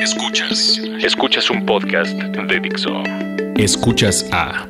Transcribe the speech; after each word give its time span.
Escuchas. 0.00 0.80
Escuchas 1.02 1.50
un 1.50 1.66
podcast 1.66 2.14
de 2.14 2.60
Dixo. 2.60 3.02
Escuchas 3.56 4.26
a 4.32 4.66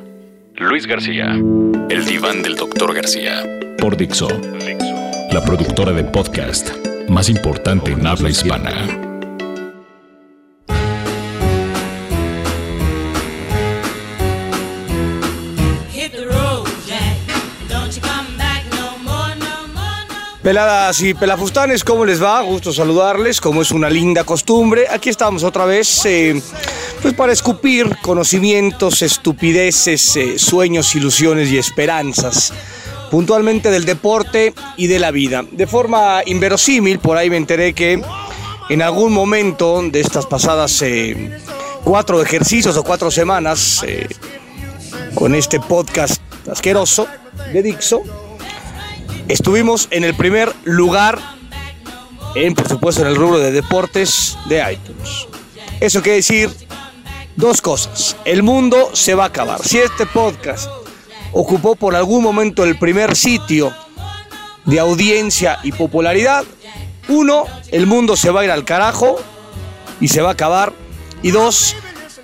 Luis 0.57 0.89
García. 0.89 1.41
El 1.89 2.05
diván 2.05 2.43
del 2.43 2.57
doctor 2.57 2.93
García. 2.93 3.45
Por 3.79 3.97
Dixo. 3.97 4.29
La 5.31 5.41
productora 5.45 5.93
de 5.93 6.03
podcast 6.03 6.71
más 7.09 7.29
importante 7.29 7.93
en 7.93 8.05
habla 8.09 8.29
hispana. 8.29 9.10
Peladas 20.51 21.01
y 21.03 21.15
pelafustanes, 21.15 21.85
¿cómo 21.85 22.05
les 22.05 22.21
va? 22.21 22.41
Gusto 22.41 22.73
saludarles, 22.73 23.41
como 23.41 23.63
es 23.63 23.71
una 23.71 23.89
linda 23.89 24.25
costumbre. 24.25 24.89
Aquí 24.91 25.09
estamos 25.09 25.45
otra 25.45 25.65
vez, 25.65 26.05
eh, 26.07 26.43
pues 27.01 27.15
para 27.15 27.33
escupir 27.33 27.97
conocimientos, 28.03 29.03
estupideces, 29.03 30.17
eh, 30.17 30.41
sueños, 30.41 30.93
ilusiones 30.97 31.53
y 31.53 31.59
esperanzas, 31.59 32.53
puntualmente 33.13 33.71
del 33.71 33.85
deporte 33.85 34.53
y 34.77 34.89
de 34.89 34.99
la 34.99 35.13
vida. 35.13 35.45
De 35.53 35.69
forma 35.69 36.23
inverosímil, 36.27 36.99
por 36.99 37.17
ahí 37.17 37.31
me 37.31 37.37
enteré 37.37 37.73
que 37.73 38.03
en 38.71 38.83
algún 38.83 39.13
momento 39.13 39.81
de 39.81 40.01
estas 40.01 40.27
pasadas 40.27 40.83
eh, 40.83 41.39
cuatro 41.85 42.21
ejercicios 42.21 42.77
o 42.77 42.83
cuatro 42.83 43.13
semanas, 43.13 43.85
con 45.15 45.33
este 45.37 45.61
podcast 45.61 46.21
asqueroso 46.51 47.07
de 47.53 47.63
Dixo, 47.63 48.03
Estuvimos 49.31 49.87
en 49.93 50.03
el 50.03 50.15
primer 50.15 50.53
lugar, 50.65 51.17
en, 52.35 52.53
por 52.57 52.69
supuesto, 52.69 53.03
en 53.03 53.07
el 53.07 53.15
rubro 53.15 53.39
de 53.39 53.53
deportes 53.53 54.37
de 54.47 54.73
iTunes. 54.73 55.29
Eso 55.79 56.03
quiere 56.03 56.17
decir 56.17 56.51
dos 57.37 57.63
cosas. 57.63 58.17
El 58.25 58.43
mundo 58.43 58.91
se 58.93 59.15
va 59.15 59.23
a 59.23 59.27
acabar. 59.29 59.63
Si 59.63 59.79
este 59.79 60.05
podcast 60.07 60.69
ocupó 61.31 61.77
por 61.77 61.95
algún 61.95 62.25
momento 62.25 62.65
el 62.65 62.77
primer 62.77 63.15
sitio 63.15 63.73
de 64.65 64.81
audiencia 64.81 65.61
y 65.63 65.71
popularidad, 65.71 66.45
uno, 67.07 67.45
el 67.71 67.87
mundo 67.87 68.17
se 68.17 68.31
va 68.31 68.41
a 68.41 68.45
ir 68.47 68.51
al 68.51 68.65
carajo 68.65 69.17
y 70.01 70.09
se 70.09 70.23
va 70.23 70.31
a 70.31 70.33
acabar. 70.33 70.73
Y 71.23 71.31
dos, 71.31 71.77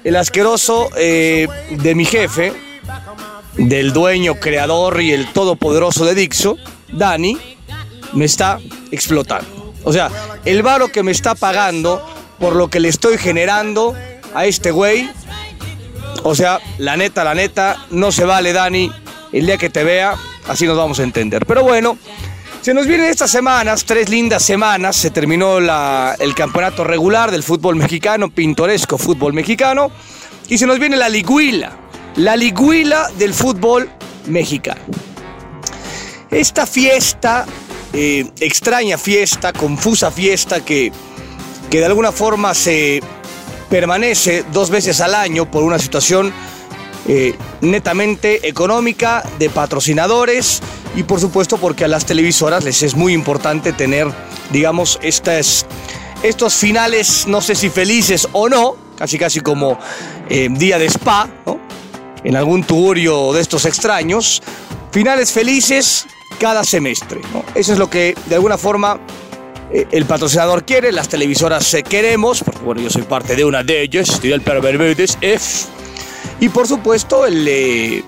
el 0.03 0.17
asqueroso 0.17 0.89
eh, 0.97 1.47
de 1.71 1.95
mi 1.95 2.05
jefe, 2.05 2.53
del 3.55 3.93
dueño, 3.93 4.41
creador 4.41 5.01
y 5.01 5.13
el 5.13 5.33
todopoderoso 5.33 6.05
de 6.05 6.17
Dixo, 6.17 6.57
Dani, 6.93 7.37
me 8.13 8.25
está 8.25 8.59
explotando. 8.91 9.75
O 9.85 9.93
sea, 9.93 10.11
el 10.45 10.63
varo 10.63 10.89
que 10.89 11.03
me 11.03 11.13
está 11.13 11.35
pagando 11.35 12.05
por 12.39 12.57
lo 12.57 12.69
que 12.69 12.81
le 12.81 12.89
estoy 12.89 13.19
generando 13.19 13.95
a 14.35 14.47
este 14.47 14.71
güey. 14.71 15.09
O 16.23 16.35
sea, 16.35 16.61
la 16.79 16.97
neta, 16.97 17.25
la 17.25 17.35
neta, 17.35 17.87
no 17.91 18.11
se 18.11 18.25
vale, 18.25 18.53
Dani. 18.53 18.91
El 19.33 19.47
día 19.47 19.59
que 19.59 19.71
te 19.71 19.85
vea, 19.85 20.15
así 20.49 20.67
nos 20.67 20.77
vamos 20.77 20.99
a 20.99 21.03
entender. 21.03 21.47
Pero 21.47 21.63
bueno, 21.63 21.99
se 22.63 22.75
nos 22.75 22.87
vienen 22.87 23.11
estas 23.11 23.31
semanas, 23.31 23.85
tres 23.85 24.09
lindas 24.09 24.43
semanas. 24.43 24.97
Se 24.97 25.11
terminó 25.11 25.59
el 25.59 26.35
campeonato 26.35 26.83
regular 26.85 27.31
del 27.31 27.43
fútbol 27.43 27.77
mexicano, 27.77 28.31
pintoresco 28.31 28.99
fútbol 28.99 29.35
mexicano. 29.35 29.91
Y 30.49 30.59
se 30.59 30.67
nos 30.67 30.79
viene 30.79 30.97
la 30.97 31.09
liguila, 31.09 31.73
la 32.17 32.37
liguila 32.37 33.09
del 33.19 33.35
fútbol 33.35 33.89
mexicano. 34.27 34.81
Esta 36.31 36.67
fiesta, 36.67 37.47
eh, 37.93 38.31
extraña 38.41 38.99
fiesta, 38.99 39.53
confusa 39.53 40.11
fiesta 40.11 40.65
que, 40.65 40.93
que 41.71 41.79
de 41.79 41.87
alguna 41.87 42.13
forma 42.13 42.55
se 42.55 43.01
permanece 43.71 44.45
dos 44.53 44.71
veces 44.71 45.01
al 45.01 45.15
año 45.15 45.51
por 45.51 45.63
una 45.63 45.79
situación 45.79 46.33
eh, 47.09 47.37
netamente 47.61 48.49
económica, 48.49 49.25
de 49.39 49.49
patrocinadores 49.49 50.61
y 50.97 51.05
por 51.05 51.21
supuesto 51.21 51.57
porque 51.57 51.85
a 51.85 51.89
las 51.89 52.05
televisoras 52.05 52.65
les 52.65 52.83
es 52.83 52.97
muy 52.97 53.13
importante 53.13 53.73
tener, 53.73 54.09
digamos, 54.51 54.99
estas, 55.03 55.67
estos 56.25 56.55
finales, 56.55 57.27
no 57.29 57.41
sé 57.41 57.55
si 57.55 57.71
felices 57.71 58.27
o 58.33 58.49
no, 58.49 58.77
casi 58.97 59.19
casi 59.19 59.41
como 59.41 59.79
eh, 60.29 60.49
día 60.51 60.79
de 60.81 60.87
spa, 60.87 61.29
en 62.25 62.35
algún 62.35 62.65
tugurio 62.65 63.33
de 63.33 63.41
estos 63.41 63.67
extraños, 63.67 64.43
finales 64.91 65.31
felices 65.31 66.07
cada 66.39 66.65
semestre. 66.65 67.21
Eso 67.55 67.73
es 67.73 67.79
lo 67.79 67.89
que 67.89 68.15
de 68.27 68.35
alguna 68.35 68.59
forma 68.59 69.01
eh, 69.73 69.87
el 69.91 70.05
patrocinador 70.05 70.65
quiere, 70.65 70.93
las 70.93 71.09
televisoras 71.09 71.73
eh, 71.75 71.83
queremos, 71.83 72.43
porque 72.43 72.61
bueno, 72.61 72.81
yo 72.81 72.91
soy 72.91 73.03
parte 73.03 73.35
de 73.35 73.45
una 73.45 73.63
de 73.63 73.83
ellas, 73.83 74.09
estoy 74.09 74.33
el 74.33 74.43
F. 75.21 75.69
Y 76.39 76.49
por 76.51 76.69
supuesto 76.69 77.27
el, 77.27 77.47
eh, 77.49 78.05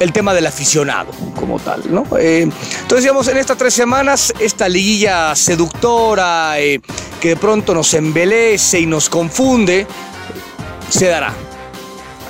el 0.00 0.12
tema 0.12 0.34
del 0.34 0.46
aficionado 0.46 1.12
como 1.34 1.60
tal, 1.60 1.82
¿no? 1.92 2.04
entonces, 2.18 3.02
digamos, 3.02 3.28
en 3.28 3.36
estas 3.36 3.56
tres 3.56 3.72
semanas, 3.72 4.34
esta 4.40 4.68
liguilla 4.68 5.34
seductora 5.36 6.56
que 7.20 7.28
de 7.28 7.36
pronto 7.36 7.74
nos 7.74 7.94
embelece 7.94 8.80
y 8.80 8.86
nos 8.86 9.08
confunde, 9.08 9.86
se 10.90 11.06
dará. 11.06 11.32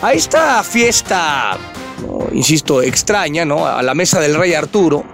A 0.02 0.12
esta 0.12 0.62
fiesta, 0.62 1.56
insisto, 2.32 2.82
extraña, 2.82 3.44
¿no? 3.44 3.66
A 3.66 3.82
la 3.82 3.94
mesa 3.94 4.20
del 4.20 4.34
rey 4.34 4.54
Arturo, 4.54 5.04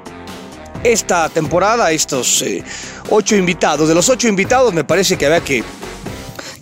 esta 0.85 1.29
temporada, 1.31 1.91
estos 1.91 2.43
eh, 2.43 2.63
ocho 3.11 3.35
invitados. 3.35 3.89
De 3.89 3.95
los 3.95 4.09
ocho 4.09 4.29
invitados 4.29 4.73
me 4.73 4.85
parece 4.85 5.17
que 5.17 5.27
había 5.27 5.41
que 5.41 5.65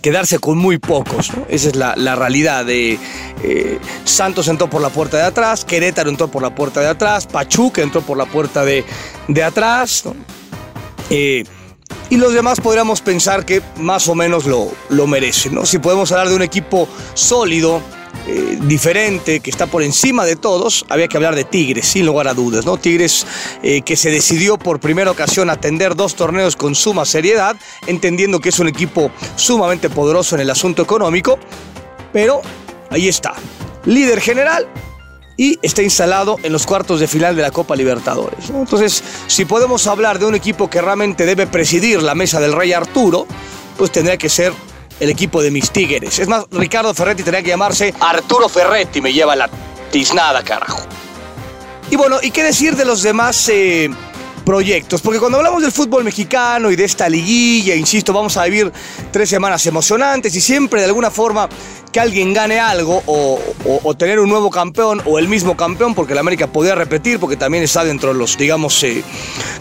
quedarse 0.01 0.39
con 0.39 0.57
muy 0.57 0.79
pocos. 0.79 1.31
Esa 1.49 1.69
es 1.69 1.75
la, 1.75 2.15
realidad 2.15 2.65
de 2.65 2.97
eh, 3.43 3.79
Santos 4.05 4.47
entró 4.47 4.69
por 4.69 4.81
la 4.81 4.89
puerta 4.89 5.17
de 5.17 5.23
atrás, 5.23 5.63
Querétaro 5.65 6.09
entró 6.09 6.27
por 6.29 6.41
la 6.41 6.55
puerta 6.55 6.81
de 6.81 6.87
atrás, 6.87 7.27
Pachuca 7.27 7.81
entró 7.81 8.01
por 8.01 8.17
la 8.17 8.25
puerta 8.25 8.65
de, 8.65 8.83
atrás. 9.43 10.03
Eh, 11.09 11.43
y 12.09 12.17
los 12.17 12.33
demás 12.33 12.59
podríamos 12.59 13.01
pensar 13.01 13.45
que 13.45 13.61
más 13.77 14.07
o 14.07 14.15
menos 14.15 14.45
lo, 14.45 14.71
lo 14.89 15.07
merecen. 15.07 15.55
¿no? 15.55 15.65
Si 15.65 15.79
podemos 15.79 16.11
hablar 16.11 16.29
de 16.29 16.35
un 16.35 16.41
equipo 16.41 16.87
sólido, 17.13 17.81
eh, 18.25 18.57
diferente, 18.61 19.41
que 19.41 19.49
está 19.49 19.67
por 19.67 19.83
encima 19.83 20.25
de 20.25 20.35
todos, 20.35 20.85
había 20.89 21.07
que 21.07 21.17
hablar 21.17 21.35
de 21.35 21.43
Tigres, 21.43 21.87
sin 21.87 22.05
lugar 22.05 22.27
a 22.27 22.33
dudas, 22.33 22.65
¿no? 22.65 22.77
Tigres 22.77 23.27
eh, 23.61 23.81
que 23.81 23.95
se 23.97 24.11
decidió 24.11 24.57
por 24.57 24.79
primera 24.79 25.11
ocasión 25.11 25.49
atender 25.49 25.95
dos 25.95 26.15
torneos 26.15 26.55
con 26.55 26.73
suma 26.73 27.05
seriedad, 27.05 27.57
entendiendo 27.85 28.39
que 28.39 28.49
es 28.49 28.59
un 28.59 28.69
equipo 28.69 29.11
sumamente 29.35 29.89
poderoso 29.89 30.35
en 30.35 30.41
el 30.41 30.49
asunto 30.49 30.81
económico, 30.81 31.37
pero 32.13 32.41
ahí 32.89 33.09
está, 33.09 33.33
líder 33.85 34.21
general 34.21 34.69
y 35.35 35.59
está 35.61 35.81
instalado 35.81 36.37
en 36.43 36.53
los 36.53 36.65
cuartos 36.65 36.99
de 36.99 37.07
final 37.07 37.35
de 37.35 37.41
la 37.41 37.51
Copa 37.51 37.75
Libertadores. 37.75 38.49
Entonces, 38.49 39.03
si 39.27 39.45
podemos 39.45 39.87
hablar 39.87 40.19
de 40.19 40.25
un 40.25 40.35
equipo 40.35 40.69
que 40.69 40.81
realmente 40.81 41.25
debe 41.25 41.47
presidir 41.47 42.01
la 42.01 42.15
mesa 42.15 42.39
del 42.39 42.53
Rey 42.53 42.71
Arturo, 42.71 43.27
pues 43.77 43.91
tendría 43.91 44.17
que 44.17 44.29
ser 44.29 44.53
el 44.99 45.09
equipo 45.09 45.41
de 45.41 45.51
mis 45.51 45.71
Tigres. 45.71 46.19
Es 46.19 46.27
más, 46.27 46.45
Ricardo 46.51 46.93
Ferretti 46.93 47.23
tenía 47.23 47.41
que 47.41 47.49
llamarse 47.49 47.93
Arturo 47.99 48.49
Ferretti, 48.49 49.01
me 49.01 49.13
lleva 49.13 49.35
la 49.35 49.49
tiznada, 49.91 50.43
carajo. 50.43 50.81
Y 51.91 51.95
bueno, 51.95 52.17
¿y 52.21 52.31
qué 52.31 52.43
decir 52.43 52.75
de 52.75 52.85
los 52.85 53.03
demás 53.03 53.49
eh, 53.49 53.89
proyectos? 54.45 55.01
Porque 55.01 55.19
cuando 55.19 55.37
hablamos 55.37 55.61
del 55.61 55.71
fútbol 55.71 56.03
mexicano 56.03 56.71
y 56.71 56.75
de 56.75 56.85
esta 56.85 57.07
liguilla, 57.07 57.75
insisto, 57.75 58.13
vamos 58.13 58.35
a 58.37 58.45
vivir 58.45 58.71
tres 59.11 59.29
semanas 59.29 59.65
emocionantes 59.67 60.35
y 60.35 60.41
siempre 60.41 60.81
de 60.81 60.87
alguna 60.87 61.11
forma 61.11 61.47
que 61.93 61.99
alguien 61.99 62.33
gane 62.33 62.59
algo 62.59 63.03
o, 63.05 63.95
tener 63.95 64.19
un 64.19 64.27
nuevo 64.27 64.49
campeón 64.49 65.01
o 65.05 65.19
el 65.19 65.27
mismo 65.27 65.55
campeón, 65.55 65.93
porque 65.93 66.13
el 66.13 66.19
América 66.19 66.47
podía 66.47 66.73
repetir, 66.73 67.19
porque 67.19 67.37
también 67.37 67.63
está 67.63 67.85
dentro 67.85 68.11
de 68.11 68.15
los, 68.15 68.35
digamos, 68.35 68.83
eh, 68.83 69.03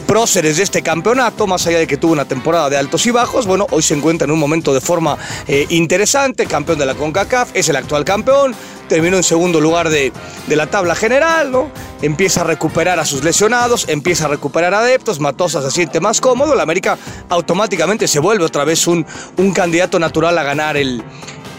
próceres 0.07 0.57
de 0.57 0.63
este 0.63 0.83
campeonato, 0.83 1.47
más 1.47 1.67
allá 1.67 1.79
de 1.79 1.87
que 1.87 1.99
tuvo 1.99 2.13
una 2.13 2.25
temporada 2.25 2.71
de 2.71 2.79
altos 2.79 3.05
y 3.07 3.11
bajos, 3.11 3.47
bueno, 3.47 3.67
hoy 3.71 3.83
se 3.83 3.95
encuentra 3.95 4.25
en 4.25 4.31
un 4.31 4.39
momento 4.39 4.73
de 4.73 4.81
forma 4.81 5.19
eh, 5.47 5.67
interesante, 5.69 6.47
campeón 6.47 6.79
de 6.79 6.87
la 6.87 6.95
CONCACAF, 6.95 7.51
es 7.53 7.69
el 7.69 7.77
actual 7.77 8.07
campeón, 8.07 8.55
terminó 8.89 9.19
en 9.19 9.23
segundo 9.23 9.61
lugar 9.61 9.91
de, 9.91 10.11
la 10.49 10.67
tabla 10.67 10.95
general, 10.95 11.53
¿no? 11.53 11.71
Empieza 12.01 12.41
a 12.41 12.45
recuperar 12.45 12.99
a 12.99 13.05
sus 13.05 13.23
lesionados, 13.23 13.87
empieza 13.89 14.25
a 14.25 14.29
recuperar 14.29 14.73
adeptos, 14.73 15.21
Matosa 15.21 15.63
se 15.63 15.71
siente 15.71 16.01
más 16.01 16.21
cómodo, 16.21 16.55
la 16.55 16.63
América 16.63 16.99
automáticamente 17.29 18.09
se 18.09 18.19
vuelve 18.19 18.45
otra 18.45 18.65
vez 18.65 18.87
un, 18.87 19.07
un 19.37 19.53
candidato 19.53 19.99
natural 19.99 20.37
a 20.39 20.43
ganar 20.43 20.77
el, 20.77 21.03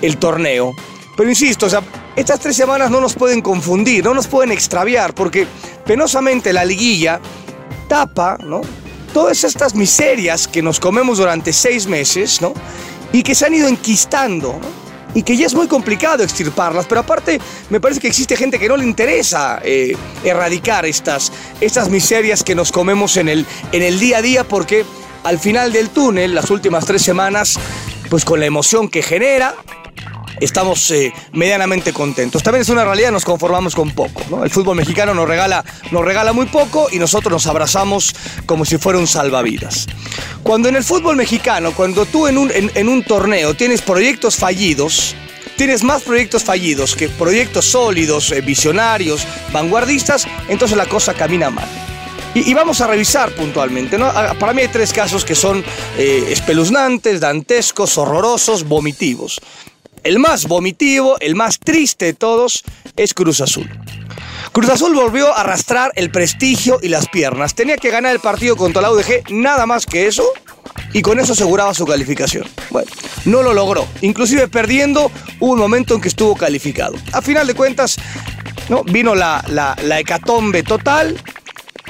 el 0.02 0.18
torneo. 0.18 0.74
Pero 1.16 1.30
insisto, 1.30 1.68
estas 2.16 2.40
tres 2.40 2.56
semanas 2.56 2.90
no 2.90 3.00
nos 3.00 3.14
pueden 3.14 3.42
confundir, 3.42 4.04
no 4.04 4.14
nos 4.14 4.28
pueden 4.28 4.52
extraviar, 4.52 5.14
porque 5.14 5.48
penosamente 5.86 6.52
la 6.52 6.66
liguilla 6.66 7.20
tapa, 7.88 8.38
¿no? 8.44 8.62
Todas 9.14 9.44
estas 9.44 9.76
miserias 9.76 10.48
que 10.48 10.64
nos 10.64 10.80
comemos 10.80 11.20
durante 11.20 11.54
seis 11.54 11.86
meses, 11.86 12.42
¿no? 12.42 12.54
Y 13.12 13.22
que 13.22 13.36
se 13.36 13.46
han 13.46 13.54
ido 13.54 13.68
enquistando, 13.68 14.60
Y 15.16 15.22
que 15.22 15.38
ya 15.38 15.46
es 15.46 15.54
muy 15.54 15.68
complicado 15.68 16.24
extirparlas, 16.24 16.88
pero 16.88 17.02
aparte 17.02 17.40
me 17.70 17.80
parece 17.80 18.02
que 18.02 18.08
existe 18.08 18.36
gente 18.36 18.58
que 18.58 18.68
no 18.68 18.78
le 18.78 18.84
interesa 18.84 19.60
eh, 19.64 19.96
erradicar 20.24 20.86
estas, 20.86 21.32
estas 21.62 21.90
miserias 21.90 22.44
que 22.44 22.56
nos 22.56 22.72
comemos 22.72 23.18
en 23.18 23.30
el, 23.30 23.46
en 23.72 23.84
el 23.84 24.00
día 24.00 24.18
a 24.18 24.22
día, 24.24 24.44
porque 24.44 24.86
al 25.24 25.38
final 25.38 25.72
del 25.72 25.90
túnel, 25.90 26.34
las 26.34 26.50
últimas 26.50 26.86
tres 26.86 27.04
semanas, 27.04 27.60
pues 28.10 28.26
con 28.26 28.40
la 28.40 28.48
emoción 28.48 28.90
que 28.90 29.04
genera, 29.04 29.56
estamos 30.44 30.92
eh, 30.92 31.14
medianamente 31.32 31.94
contentos. 31.94 32.44
También 32.44 32.62
es 32.62 32.70
una 32.70 32.84
realidad, 32.84 33.12
nos 33.12 33.26
conformamos 33.26 33.76
con 33.76 33.92
poco. 33.92 34.44
El 34.44 34.50
fútbol 34.50 34.78
mexicano 34.78 35.14
nos 35.14 35.28
regala, 35.28 35.64
nos 35.92 36.04
regala 36.04 36.34
muy 36.34 36.46
poco 36.48 36.88
y 36.92 37.00
nosotros 37.00 37.32
nos 37.32 37.48
abrazamos 37.48 38.16
como 38.46 38.66
si 38.66 38.78
fuera 38.78 39.00
un 39.00 39.08
salvavidas. 39.08 39.88
Cuando 40.44 40.70
en 40.70 40.76
el 40.76 40.84
fútbol 40.84 41.16
mexicano, 41.16 41.72
cuando 41.72 42.06
tú 42.06 42.28
en 42.28 42.38
un, 42.38 42.52
en 42.54 42.90
un 42.90 43.04
torneo 43.04 43.54
tienes 43.54 43.82
proyectos 43.82 44.36
fallidos, 44.36 45.16
tienes 45.56 45.84
más 45.84 46.02
proyectos 46.02 46.44
fallidos 46.44 46.96
que 46.96 47.10
proyectos 47.10 47.66
sólidos, 47.66 48.32
eh, 48.32 48.42
visionarios, 48.42 49.26
vanguardistas, 49.52 50.28
entonces 50.50 50.78
la 50.78 50.86
cosa 50.86 51.14
camina 51.14 51.50
mal. 51.50 51.68
Y, 52.36 52.52
vamos 52.56 52.82
a 52.82 52.88
revisar 52.88 53.32
puntualmente. 53.36 53.98
¿no? 53.98 54.12
Para 54.40 54.54
mí 54.54 54.64
hay 54.64 54.68
tres 54.68 54.92
casos 54.92 55.24
que 55.24 55.36
son 55.36 55.64
eh, 56.00 56.26
espeluznantes, 56.30 57.20
dantescos, 57.20 57.96
horrorosos, 58.00 58.64
vomitivos. 58.64 59.40
El 60.04 60.20
más 60.20 60.48
vomitivo, 60.48 61.16
el 61.22 61.36
más 61.36 61.60
triste 61.60 62.06
de 62.06 62.14
todos, 62.14 62.64
es 62.98 63.14
Cruz 63.14 63.40
Azul. 63.40 63.70
Cruz 64.52 64.70
Azul 64.70 64.94
volvió 64.94 65.34
a 65.34 65.42
arrastrar 65.42 65.94
el 65.96 66.12
prestigio 66.12 66.78
y 66.82 66.90
las 66.90 67.08
piernas. 67.08 67.56
Tenía 67.56 67.78
que 67.78 67.90
ganar 67.90 68.12
el 68.12 68.20
partido 68.20 68.58
contra 68.58 68.82
la 68.82 68.92
UDG, 68.92 69.32
nada 69.32 69.66
más 69.66 69.86
que 69.86 70.08
eso, 70.08 70.26
y 70.92 71.02
con 71.02 71.22
eso 71.22 71.32
aseguraba 71.32 71.74
su 71.74 71.86
calificación. 71.86 72.46
Bueno, 72.70 72.92
no 73.24 73.44
lo 73.44 73.54
logró. 73.54 73.88
Inclusive 74.02 74.50
perdiendo, 74.50 75.10
un 75.40 75.58
momento 75.58 75.96
en 75.96 76.02
que 76.02 76.10
estuvo 76.10 76.36
calificado. 76.36 76.96
A 77.14 77.22
final 77.22 77.48
de 77.48 77.54
cuentas, 77.54 77.96
¿no? 78.68 78.84
vino 78.84 79.16
la, 79.16 79.44
la 79.48 80.00
hecatombe 80.00 80.64
total 80.64 81.18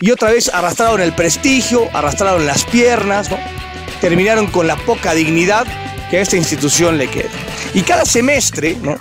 y 0.02 0.12
otra 0.12 0.30
vez 0.32 0.54
arrastraron 0.54 1.02
el 1.02 1.16
prestigio, 1.16 1.90
arrastraron 1.94 2.46
las 2.46 2.64
piernas, 2.66 3.30
terminaron 4.02 4.48
con 4.48 4.68
la 4.68 4.76
poca 4.76 5.16
dignidad 5.16 5.66
que 6.10 6.18
a 6.18 6.22
esta 6.22 6.38
institución 6.38 6.98
le 6.98 7.08
queda. 7.08 7.30
Y 7.74 7.82
cada 7.82 8.06
semestre, 8.06 8.78
¿no? 8.82 9.00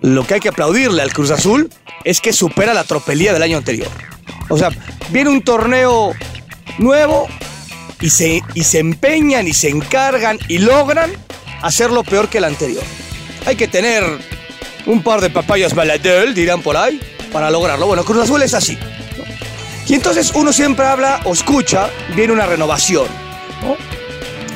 lo 0.00 0.26
que 0.26 0.34
hay 0.34 0.40
que 0.40 0.48
aplaudirle 0.48 1.02
al 1.02 1.12
Cruz 1.12 1.30
Azul 1.30 1.70
es 2.04 2.20
que 2.20 2.32
supera 2.32 2.74
la 2.74 2.84
tropelía 2.84 3.32
del 3.32 3.42
año 3.42 3.56
anterior. 3.56 3.88
O 4.48 4.56
sea, 4.56 4.70
viene 5.10 5.30
un 5.30 5.42
torneo 5.42 6.14
nuevo 6.78 7.28
y 8.00 8.10
se, 8.10 8.42
y 8.54 8.64
se 8.64 8.78
empeñan 8.78 9.48
y 9.48 9.52
se 9.52 9.68
encargan 9.68 10.38
y 10.48 10.58
logran 10.58 11.10
hacerlo 11.62 12.04
peor 12.04 12.28
que 12.28 12.38
el 12.38 12.44
anterior. 12.44 12.84
Hay 13.46 13.56
que 13.56 13.68
tener 13.68 14.04
un 14.86 15.02
par 15.02 15.20
de 15.20 15.30
papayas 15.30 15.74
baladel, 15.74 16.34
dirán 16.34 16.62
por 16.62 16.76
ahí, 16.76 17.00
para 17.32 17.50
lograrlo. 17.50 17.86
Bueno, 17.86 18.04
Cruz 18.04 18.24
Azul 18.24 18.42
es 18.42 18.54
así. 18.54 18.78
Y 19.86 19.94
entonces 19.94 20.32
uno 20.34 20.52
siempre 20.52 20.86
habla 20.86 21.20
o 21.24 21.32
escucha, 21.32 21.90
viene 22.14 22.32
una 22.32 22.46
renovación. 22.46 23.06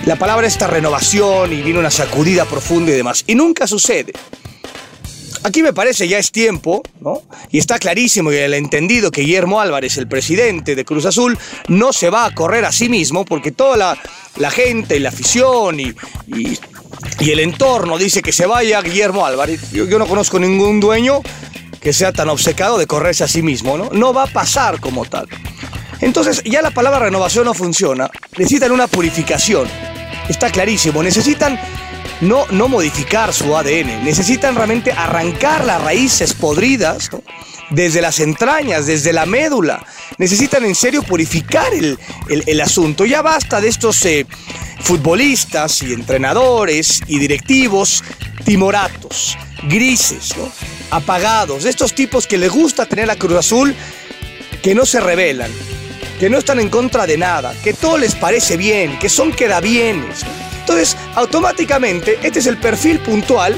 La 0.04 0.16
palabra 0.16 0.48
esta 0.48 0.66
renovación 0.66 1.52
y 1.52 1.62
viene 1.62 1.78
una 1.78 1.90
sacudida 1.90 2.44
profunda 2.44 2.90
y 2.90 2.94
demás. 2.94 3.22
Y 3.28 3.36
nunca 3.36 3.68
sucede. 3.68 4.12
Aquí 5.44 5.62
me 5.62 5.72
parece 5.72 6.08
ya 6.08 6.18
es 6.18 6.32
tiempo, 6.32 6.82
¿no? 7.00 7.22
Y 7.50 7.58
está 7.58 7.78
clarísimo 7.78 8.32
y 8.32 8.36
el 8.36 8.54
entendido 8.54 9.12
que 9.12 9.22
Guillermo 9.22 9.60
Álvarez, 9.60 9.96
el 9.98 10.08
presidente 10.08 10.74
de 10.74 10.84
Cruz 10.84 11.06
Azul, 11.06 11.38
no 11.68 11.92
se 11.92 12.10
va 12.10 12.26
a 12.26 12.34
correr 12.34 12.64
a 12.64 12.72
sí 12.72 12.88
mismo 12.88 13.24
porque 13.24 13.52
toda 13.52 13.76
la, 14.36 14.50
gente 14.50 14.96
y 14.96 14.98
la 14.98 15.10
afición 15.10 15.78
y, 15.78 15.94
y, 16.26 16.58
el 17.30 17.38
entorno 17.40 17.96
dice 17.96 18.22
que 18.22 18.32
se 18.32 18.46
vaya 18.46 18.82
Guillermo 18.82 19.24
Álvarez. 19.24 19.70
Yo, 19.70 19.86
yo 19.86 20.00
no 20.00 20.06
conozco 20.06 20.38
ningún 20.40 20.80
dueño 20.80 21.22
que 21.80 21.92
sea 21.92 22.12
tan 22.12 22.28
obcecado 22.28 22.76
de 22.76 22.88
correrse 22.88 23.22
a 23.22 23.28
sí 23.28 23.42
mismo, 23.42 23.78
¿no? 23.78 23.90
No 23.92 24.12
va 24.12 24.24
a 24.24 24.28
pasar 24.28 24.80
como 24.80 25.04
tal. 25.04 25.28
Entonces 26.00 26.42
ya 26.44 26.60
la 26.60 26.72
palabra 26.72 26.98
renovación 26.98 27.44
no 27.44 27.54
funciona. 27.54 28.10
Necesitan 28.36 28.72
una 28.72 28.88
purificación. 28.88 29.91
Está 30.32 30.50
clarísimo. 30.50 31.02
Necesitan 31.02 31.60
no, 32.22 32.46
no 32.50 32.66
modificar 32.66 33.34
su 33.34 33.54
ADN, 33.54 34.02
necesitan 34.02 34.54
realmente 34.54 34.90
arrancar 34.90 35.66
las 35.66 35.82
raíces 35.82 36.32
podridas 36.32 37.10
desde 37.68 38.00
las 38.00 38.18
entrañas, 38.18 38.86
desde 38.86 39.12
la 39.12 39.26
médula. 39.26 39.84
Necesitan 40.16 40.64
en 40.64 40.74
serio 40.74 41.02
purificar 41.02 41.70
el, 41.74 42.60
asunto. 42.62 43.04
Ya 43.04 43.20
basta 43.20 43.60
de 43.60 43.68
estos 43.68 44.02
eh, 44.06 44.26
futbolistas 44.80 45.82
y 45.82 45.92
entrenadores 45.92 47.02
y 47.06 47.18
directivos 47.18 48.02
timoratos, 48.46 49.36
grises, 49.64 50.34
apagados, 50.90 51.64
de 51.64 51.70
estos 51.70 51.94
tipos 51.94 52.26
que 52.26 52.38
les 52.38 52.50
gusta 52.50 52.86
tener 52.86 53.10
a 53.10 53.16
Cruz 53.16 53.36
Azul, 53.36 53.74
que 54.62 54.74
no 54.74 54.86
se 54.86 54.98
rebelan, 54.98 55.50
que 56.22 56.30
no 56.30 56.38
están 56.38 56.60
en 56.60 56.68
contra 56.68 57.04
de 57.04 57.18
nada, 57.18 57.52
que 57.64 57.72
todo 57.72 57.98
les 57.98 58.14
parece 58.14 58.56
bien, 58.56 58.96
que 59.00 59.08
son 59.08 59.32
quedabienes. 59.32 60.22
Entonces, 60.60 60.96
automáticamente, 61.16 62.16
este 62.22 62.38
es 62.38 62.46
el 62.46 62.58
perfil 62.58 63.00
puntual 63.00 63.56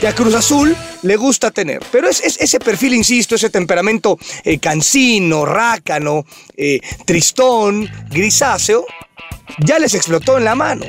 que 0.00 0.06
a 0.06 0.14
Cruz 0.14 0.32
Azul 0.36 0.76
le 1.02 1.16
gusta 1.16 1.50
tener. 1.50 1.80
Pero 1.90 2.08
es, 2.08 2.20
ese 2.20 2.60
perfil, 2.60 2.94
insisto, 2.94 3.34
ese 3.34 3.50
temperamento 3.50 4.16
eh, 4.44 4.60
cansino, 4.60 5.44
rácano, 5.44 6.24
eh, 6.56 6.80
tristón, 7.04 7.90
grisáceo, 8.10 8.86
ya 9.58 9.80
les 9.80 9.94
explotó 9.94 10.38
en 10.38 10.44
la 10.44 10.54
mano. 10.54 10.86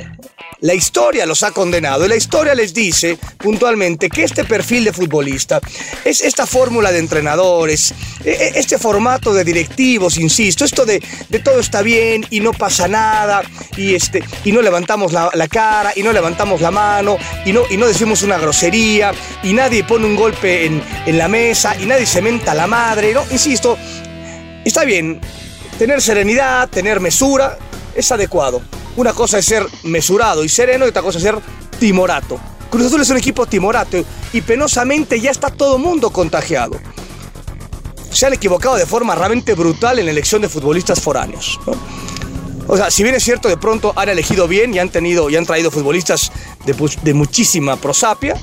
La 0.63 0.73
historia 0.73 1.25
los 1.25 1.43
ha 1.43 1.51
condenado 1.51 2.05
y 2.05 2.07
la 2.07 2.15
historia 2.15 2.55
les 2.55 2.73
dice 2.73 3.17
puntualmente 3.37 4.09
que 4.09 4.23
este 4.23 4.45
perfil 4.45 4.85
de 4.85 4.93
futbolista 4.93 5.59
es 6.05 6.21
esta 6.21 6.47
fórmula 6.47 6.89
de 6.89 6.99
entrenadores, 6.99 7.93
e, 8.23 8.31
e, 8.31 8.51
este 8.55 8.77
formato 8.77 9.33
de 9.33 9.43
directivos, 9.43 10.17
insisto, 10.17 10.63
esto 10.63 10.85
de, 10.85 11.01
todo 11.43 11.59
está 11.59 11.81
bien 11.81 12.25
y 12.29 12.39
no 12.39 12.53
pasa 12.53 12.87
nada 12.87 13.41
y, 13.75 13.93
este, 13.93 14.23
y 14.45 14.53
no 14.53 14.61
levantamos 14.61 15.11
la, 15.11 15.29
cara 15.49 15.91
y 15.97 16.01
no 16.01 16.13
levantamos 16.13 16.61
la 16.61 16.71
mano 16.71 17.17
y 17.43 17.51
no, 17.51 17.63
y 17.69 17.75
no 17.75 17.85
decimos 17.85 18.23
una 18.23 18.37
grosería 18.37 19.11
y 19.43 19.51
nadie 19.51 19.83
pone 19.83 20.05
un 20.05 20.15
golpe 20.15 20.65
en, 20.65 20.81
en 21.05 21.17
la 21.17 21.27
mesa 21.27 21.75
y 21.77 21.85
nadie 21.85 22.05
se 22.05 22.21
menta 22.21 22.53
la 22.53 22.67
madre, 22.67 23.13
¿no? 23.13 23.21
Insisto, 23.31 23.77
está 24.63 24.85
bien, 24.85 25.19
tener 25.77 26.01
serenidad, 26.01 26.69
tener 26.69 27.01
mesura, 27.01 27.57
es 27.95 28.11
adecuado. 28.11 28.61
Una 28.95 29.13
cosa 29.13 29.39
es 29.39 29.45
ser 29.45 29.65
mesurado 29.83 30.43
y 30.43 30.49
sereno 30.49 30.85
y 30.85 30.89
otra 30.89 31.01
cosa 31.01 31.17
es 31.17 31.23
ser 31.23 31.37
timorato. 31.79 32.39
Cruz 32.69 32.87
Azul 32.87 33.01
es 33.01 33.09
un 33.09 33.17
equipo 33.17 33.45
timorato 33.45 34.03
y 34.31 34.41
penosamente 34.41 35.19
ya 35.19 35.31
está 35.31 35.49
todo 35.49 35.77
mundo 35.77 36.09
contagiado. 36.11 36.79
Se 38.11 38.25
han 38.25 38.33
equivocado 38.33 38.75
de 38.75 38.85
forma 38.85 39.15
realmente 39.15 39.53
brutal 39.53 39.99
en 39.99 40.05
la 40.05 40.11
elección 40.11 40.41
de 40.41 40.49
futbolistas 40.49 41.01
foráneos. 41.01 41.59
O 42.67 42.77
sea, 42.77 42.89
si 42.89 43.03
bien 43.03 43.15
es 43.15 43.23
cierto, 43.23 43.49
de 43.49 43.57
pronto 43.57 43.93
han 43.95 44.09
elegido 44.09 44.47
bien 44.47 44.73
y 44.73 44.79
han 44.79 44.89
tenido 44.89 45.29
y 45.29 45.35
han 45.35 45.45
traído 45.45 45.69
futbolistas 45.69 46.31
de, 46.65 46.73
de 47.01 47.13
muchísima 47.13 47.75
prosapia, 47.75 48.39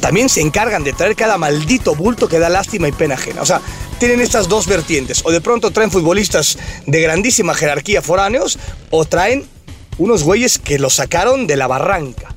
también 0.00 0.28
se 0.28 0.40
encargan 0.40 0.84
de 0.84 0.92
traer 0.92 1.16
cada 1.16 1.38
maldito 1.38 1.94
bulto 1.94 2.28
que 2.28 2.38
da 2.38 2.48
lástima 2.48 2.88
y 2.88 2.92
pena 2.92 3.14
ajena. 3.14 3.42
O 3.42 3.46
sea, 3.46 3.60
tienen 3.98 4.20
estas 4.20 4.48
dos 4.48 4.66
vertientes. 4.66 5.22
O 5.24 5.30
de 5.30 5.40
pronto 5.40 5.70
traen 5.70 5.90
futbolistas 5.90 6.58
de 6.86 7.00
grandísima 7.00 7.54
jerarquía 7.54 8.02
foráneos, 8.02 8.58
o 8.90 9.04
traen 9.04 9.46
unos 9.98 10.22
güeyes 10.22 10.58
que 10.58 10.78
los 10.78 10.94
sacaron 10.94 11.46
de 11.46 11.56
la 11.56 11.66
barranca, 11.66 12.34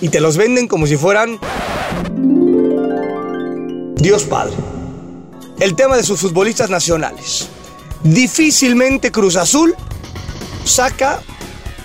Y 0.00 0.08
te 0.08 0.20
los 0.20 0.36
venden 0.36 0.66
como 0.66 0.86
si 0.86 0.96
fueran 0.96 1.38
Dios 3.96 4.24
Padre. 4.24 4.54
El 5.60 5.76
tema 5.76 5.96
de 5.96 6.02
sus 6.02 6.18
futbolistas 6.18 6.70
nacionales. 6.70 7.48
Difícilmente 8.02 9.12
Cruz 9.12 9.36
Azul 9.36 9.76
saca 10.64 11.22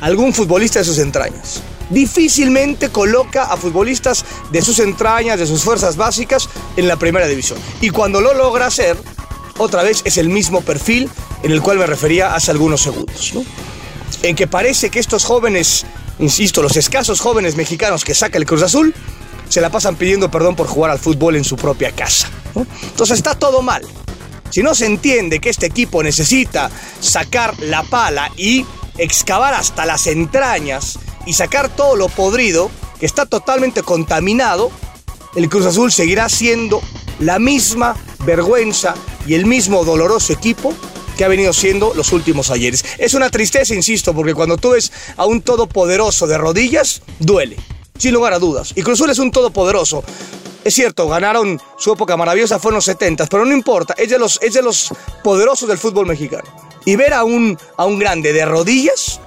algún 0.02 0.34
futbolista 0.34 0.80
de 0.80 0.86
sus 0.86 0.98
entrañas 0.98 1.62
difícilmente 1.90 2.90
coloca 2.90 3.44
a 3.44 3.58
futbolistas 3.58 4.26
de 4.52 4.62
sus 4.62 4.80
entrañas, 4.80 5.40
de 5.40 5.46
sus 5.46 5.64
fuerzas 5.64 5.96
básicas 5.96 6.50
en 6.76 6.88
la 6.88 6.98
primera 6.98 7.28
división. 7.28 7.60
Y 7.82 7.90
cuando 7.90 8.22
lo 8.22 8.34
logra 8.34 8.68
hacer, 8.68 8.98
otra 9.58 9.84
vez 9.84 10.02
es 10.06 10.18
el 10.18 10.30
mismo 10.30 10.62
perfil 10.62 11.10
en 11.44 11.52
el 11.52 11.62
cual 11.62 11.78
me 11.78 11.86
refería 11.86 12.36
hace 12.36 12.52
algunos 12.52 12.82
segundos. 12.82 13.34
En 14.24 14.36
que 14.36 14.48
parece 14.48 14.90
que 14.90 15.00
estos 15.00 15.26
jóvenes, 15.26 15.86
insisto, 16.20 16.62
los 16.62 16.76
escasos 16.78 17.20
jóvenes 17.20 17.56
mexicanos 17.56 18.04
que 18.04 18.14
saca 18.14 18.38
el 18.38 18.46
Cruz 18.46 18.64
Azul, 18.64 18.94
se 19.50 19.62
la 19.62 19.70
pasan 19.70 19.96
pidiendo 19.96 20.30
perdón 20.30 20.56
por 20.56 20.68
jugar 20.68 20.92
al 20.92 21.00
fútbol 21.00 21.36
en 21.36 21.44
su 21.44 21.56
propia 21.56 21.92
casa. 21.92 22.30
Entonces 22.56 23.18
está 23.18 23.36
todo 23.36 23.62
mal. 23.62 23.84
Si 24.50 24.64
no 24.64 24.74
se 24.76 24.86
entiende 24.86 25.40
que 25.40 25.50
este 25.50 25.66
equipo 25.66 26.04
necesita 26.04 26.70
sacar 27.00 27.58
la 27.60 27.84
pala 27.84 28.32
y 28.38 28.66
excavar 28.98 29.54
hasta 29.54 29.86
las 29.86 30.08
entrañas 30.08 30.98
y 31.26 31.34
sacar 31.34 31.70
todo 31.70 31.96
lo 31.96 32.08
podrido 32.10 32.72
que 33.00 33.06
está 33.06 33.26
totalmente 33.26 33.84
contaminado, 33.84 34.72
el 35.36 35.50
Cruz 35.50 35.66
Azul 35.66 35.92
seguirá 35.92 36.30
siendo 36.30 36.82
la 37.20 37.40
misma 37.40 37.96
vergüenza 38.26 38.96
y 39.28 39.36
el 39.36 39.46
mismo 39.46 39.84
doloroso 39.84 40.34
equipo 40.34 40.74
que 41.18 41.26
ha 41.26 41.28
venido 41.28 41.52
siendo 41.52 41.94
los 41.96 42.14
últimos 42.14 42.52
ayeres. 42.52 42.86
Es 42.98 43.14
una 43.14 43.30
tristeza, 43.30 43.74
insisto, 43.74 44.14
porque 44.14 44.34
cuando 44.34 44.58
tú 44.58 44.72
ves 44.72 44.92
a 45.18 45.26
un 45.26 45.42
todopoderoso 45.42 46.28
de 46.28 46.38
rodillas, 46.38 47.02
duele, 47.20 47.58
sin 47.98 48.14
lugar 48.14 48.34
a 48.34 48.40
dudas. 48.40 48.72
Y 48.76 48.84
Cruz 48.84 49.00
Azul 49.00 49.10
es 49.10 49.20
un 49.20 49.32
todopoderoso. 49.32 50.04
Es 50.64 50.76
cierto, 50.76 51.08
ganaron 51.08 51.60
su 51.78 51.94
época 51.94 52.16
maravillosa, 52.18 52.60
fue 52.60 52.72
en 52.72 52.76
los 52.76 52.86
70, 52.86 53.26
pero 53.28 53.46
no 53.46 53.54
importa, 53.54 53.96
es 53.98 54.10
de 54.10 54.20
los, 54.20 54.40
los 54.62 54.94
poderosos 55.24 55.68
del 55.68 55.78
fútbol 55.78 56.06
mexicano. 56.06 56.48
Y 56.86 56.96
ver 56.96 57.14
a 57.14 57.24
un, 57.24 57.58
a 57.76 57.86
un 57.86 58.00
grande 58.00 58.32
de 58.32 58.46
rodillas 58.46 59.20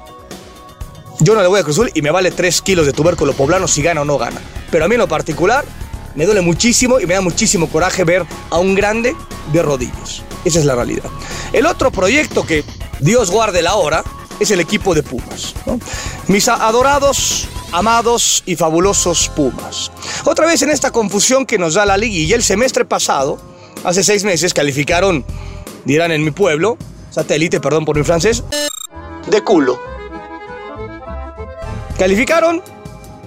Yo 1.18 1.34
no 1.34 1.42
le 1.42 1.48
voy 1.48 1.60
a 1.60 1.62
Cruz 1.62 1.76
Azul 1.76 1.90
y 1.92 2.00
me 2.00 2.10
vale 2.10 2.30
3 2.30 2.62
kilos 2.62 2.86
de 2.86 2.94
tubérculo 2.94 3.34
poblano 3.34 3.68
si 3.68 3.82
gana 3.82 4.02
o 4.02 4.04
no 4.04 4.16
gana. 4.16 4.40
Pero 4.70 4.84
a 4.84 4.88
mí 4.88 4.94
en 4.94 5.00
lo 5.00 5.08
particular 5.08 5.64
me 6.14 6.24
duele 6.24 6.40
muchísimo 6.40 7.00
y 7.00 7.06
me 7.06 7.14
da 7.14 7.20
muchísimo 7.20 7.68
coraje 7.68 8.04
ver 8.04 8.24
a 8.50 8.58
un 8.58 8.74
grande 8.74 9.14
de 9.52 9.62
rodillas. 9.62 10.22
Esa 10.44 10.58
es 10.58 10.64
la 10.64 10.74
realidad. 10.74 11.10
El 11.52 11.66
otro 11.66 11.90
proyecto 11.90 12.44
que 12.44 12.64
Dios 13.00 13.30
guarde 13.30 13.62
la 13.62 13.74
hora 13.74 14.02
es 14.38 14.50
el 14.50 14.60
equipo 14.60 14.94
de 14.94 15.02
Pumas. 15.02 15.54
Mis 16.28 16.48
adorados, 16.48 17.46
amados 17.72 18.42
y 18.46 18.56
fabulosos 18.56 19.30
Pumas. 19.36 19.92
Otra 20.24 20.46
vez 20.46 20.62
en 20.62 20.70
esta 20.70 20.90
confusión 20.90 21.44
que 21.44 21.58
nos 21.58 21.74
da 21.74 21.84
la 21.84 21.98
y 21.98 22.32
el 22.32 22.42
semestre 22.42 22.84
pasado, 22.84 23.38
hace 23.84 24.02
seis 24.02 24.24
meses, 24.24 24.54
calificaron, 24.54 25.24
dirán 25.84 26.12
en 26.12 26.24
mi 26.24 26.30
pueblo, 26.30 26.78
satélite, 27.10 27.60
perdón 27.60 27.84
por 27.84 27.96
mi 27.96 28.04
francés, 28.04 28.42
de 29.26 29.42
culo. 29.42 29.78
Calificaron 31.98 32.62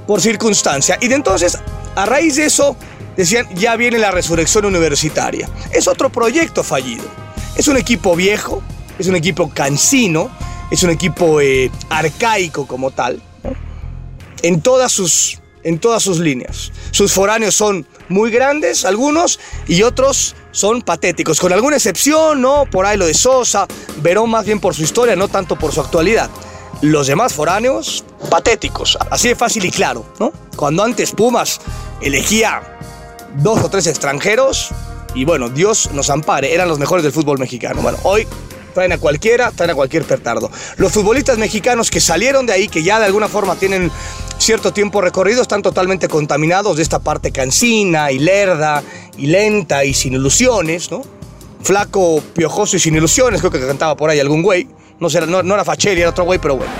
por 0.07 0.19
circunstancia. 0.19 0.97
Y 0.99 1.07
de 1.07 1.15
entonces, 1.15 1.59
a 1.95 2.05
raíz 2.05 2.35
de 2.35 2.45
eso, 2.45 2.75
decían, 3.15 3.47
ya 3.55 3.75
viene 3.75 3.99
la 3.99 4.11
resurrección 4.11 4.65
universitaria. 4.65 5.49
Es 5.71 5.87
otro 5.87 6.11
proyecto 6.11 6.63
fallido. 6.63 7.05
Es 7.55 7.67
un 7.67 7.77
equipo 7.77 8.15
viejo, 8.15 8.63
es 8.97 9.07
un 9.07 9.15
equipo 9.15 9.49
cansino, 9.49 10.29
es 10.71 10.81
un 10.83 10.89
equipo 10.89 11.39
eh, 11.39 11.71
arcaico 11.89 12.65
como 12.65 12.91
tal, 12.91 13.21
en, 14.41 14.61
todas 14.61 14.91
sus, 14.91 15.39
en 15.63 15.77
todas 15.77 16.01
sus 16.01 16.19
líneas. 16.19 16.71
Sus 16.91 17.13
foráneos 17.13 17.53
son 17.53 17.85
muy 18.09 18.31
grandes, 18.31 18.85
algunos, 18.85 19.39
y 19.67 19.83
otros 19.83 20.35
son 20.51 20.81
patéticos, 20.81 21.39
con 21.39 21.53
alguna 21.53 21.75
excepción, 21.75 22.41
¿no? 22.41 22.65
Por 22.65 22.85
ahí 22.85 22.97
lo 22.97 23.05
de 23.05 23.13
Sosa, 23.13 23.67
Verón 24.01 24.31
más 24.31 24.45
bien 24.45 24.59
por 24.59 24.73
su 24.73 24.83
historia, 24.83 25.15
no 25.15 25.27
tanto 25.27 25.57
por 25.57 25.71
su 25.71 25.81
actualidad. 25.81 26.29
Los 26.83 27.07
demás 27.07 27.31
foráneos, 27.31 28.03
patéticos, 28.29 28.97
así 29.09 29.29
de 29.29 29.35
fácil 29.35 29.63
y 29.63 29.71
claro, 29.71 30.05
¿no? 30.19 30.33
Cuando 30.57 30.83
antes 30.83 31.13
Pumas 31.13 31.61
elegía 32.01 32.61
dos 33.37 33.63
o 33.63 33.69
tres 33.69 33.87
extranjeros, 33.87 34.71
y 35.15 35.23
bueno, 35.23 35.47
Dios 35.47 35.91
nos 35.93 36.09
ampare, 36.09 36.53
eran 36.53 36.67
los 36.67 36.79
mejores 36.79 37.01
del 37.03 37.13
fútbol 37.13 37.39
mexicano. 37.39 37.81
Bueno, 37.81 37.99
hoy 38.03 38.27
traen 38.73 38.91
a 38.91 38.97
cualquiera, 38.97 39.51
traen 39.51 39.71
a 39.71 39.75
cualquier 39.75 40.03
pertardo. 40.03 40.51
Los 40.75 40.91
futbolistas 40.91 41.37
mexicanos 41.37 41.89
que 41.89 42.01
salieron 42.01 42.45
de 42.45 42.51
ahí, 42.51 42.67
que 42.67 42.83
ya 42.83 42.99
de 42.99 43.05
alguna 43.05 43.29
forma 43.29 43.55
tienen 43.55 43.89
cierto 44.37 44.73
tiempo 44.73 44.99
recorrido, 44.99 45.41
están 45.41 45.61
totalmente 45.61 46.09
contaminados 46.09 46.75
de 46.75 46.83
esta 46.83 46.99
parte 46.99 47.31
cansina 47.31 48.11
y 48.11 48.19
lerda 48.19 48.83
y 49.17 49.27
lenta 49.27 49.85
y 49.85 49.93
sin 49.93 50.15
ilusiones, 50.15 50.91
¿no? 50.91 51.01
Flaco, 51.61 52.21
piojoso 52.35 52.75
y 52.75 52.81
sin 52.81 52.93
ilusiones, 52.93 53.39
creo 53.39 53.53
que 53.53 53.65
cantaba 53.65 53.95
por 53.95 54.09
ahí 54.09 54.19
algún 54.19 54.41
güey. 54.41 54.67
No, 55.09 55.43
no, 55.43 55.53
era 55.53 55.65
Facheri, 55.65 56.01
era 56.01 56.09
otro 56.09 56.23
güey, 56.23 56.39
pero 56.39 56.57
bueno. 56.57 56.71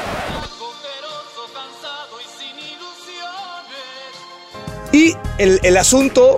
Y 4.92 5.15
el, 5.39 5.77
asunto, 5.77 6.38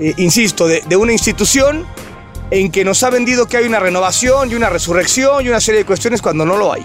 eh, 0.00 0.12
insisto, 0.16 0.66
de, 0.66 0.82
de 0.86 0.96
una 0.96 1.12
institución 1.12 1.86
en 2.50 2.70
que 2.70 2.84
nos 2.84 3.02
ha 3.02 3.10
vendido 3.10 3.46
que 3.46 3.56
hay 3.56 3.66
una 3.66 3.78
renovación 3.78 4.50
y 4.50 4.54
una 4.54 4.68
resurrección 4.68 5.44
y 5.44 5.48
una 5.48 5.60
serie 5.60 5.80
de 5.80 5.86
cuestiones 5.86 6.20
cuando 6.20 6.44
no 6.44 6.56
lo 6.56 6.72
hay. 6.72 6.84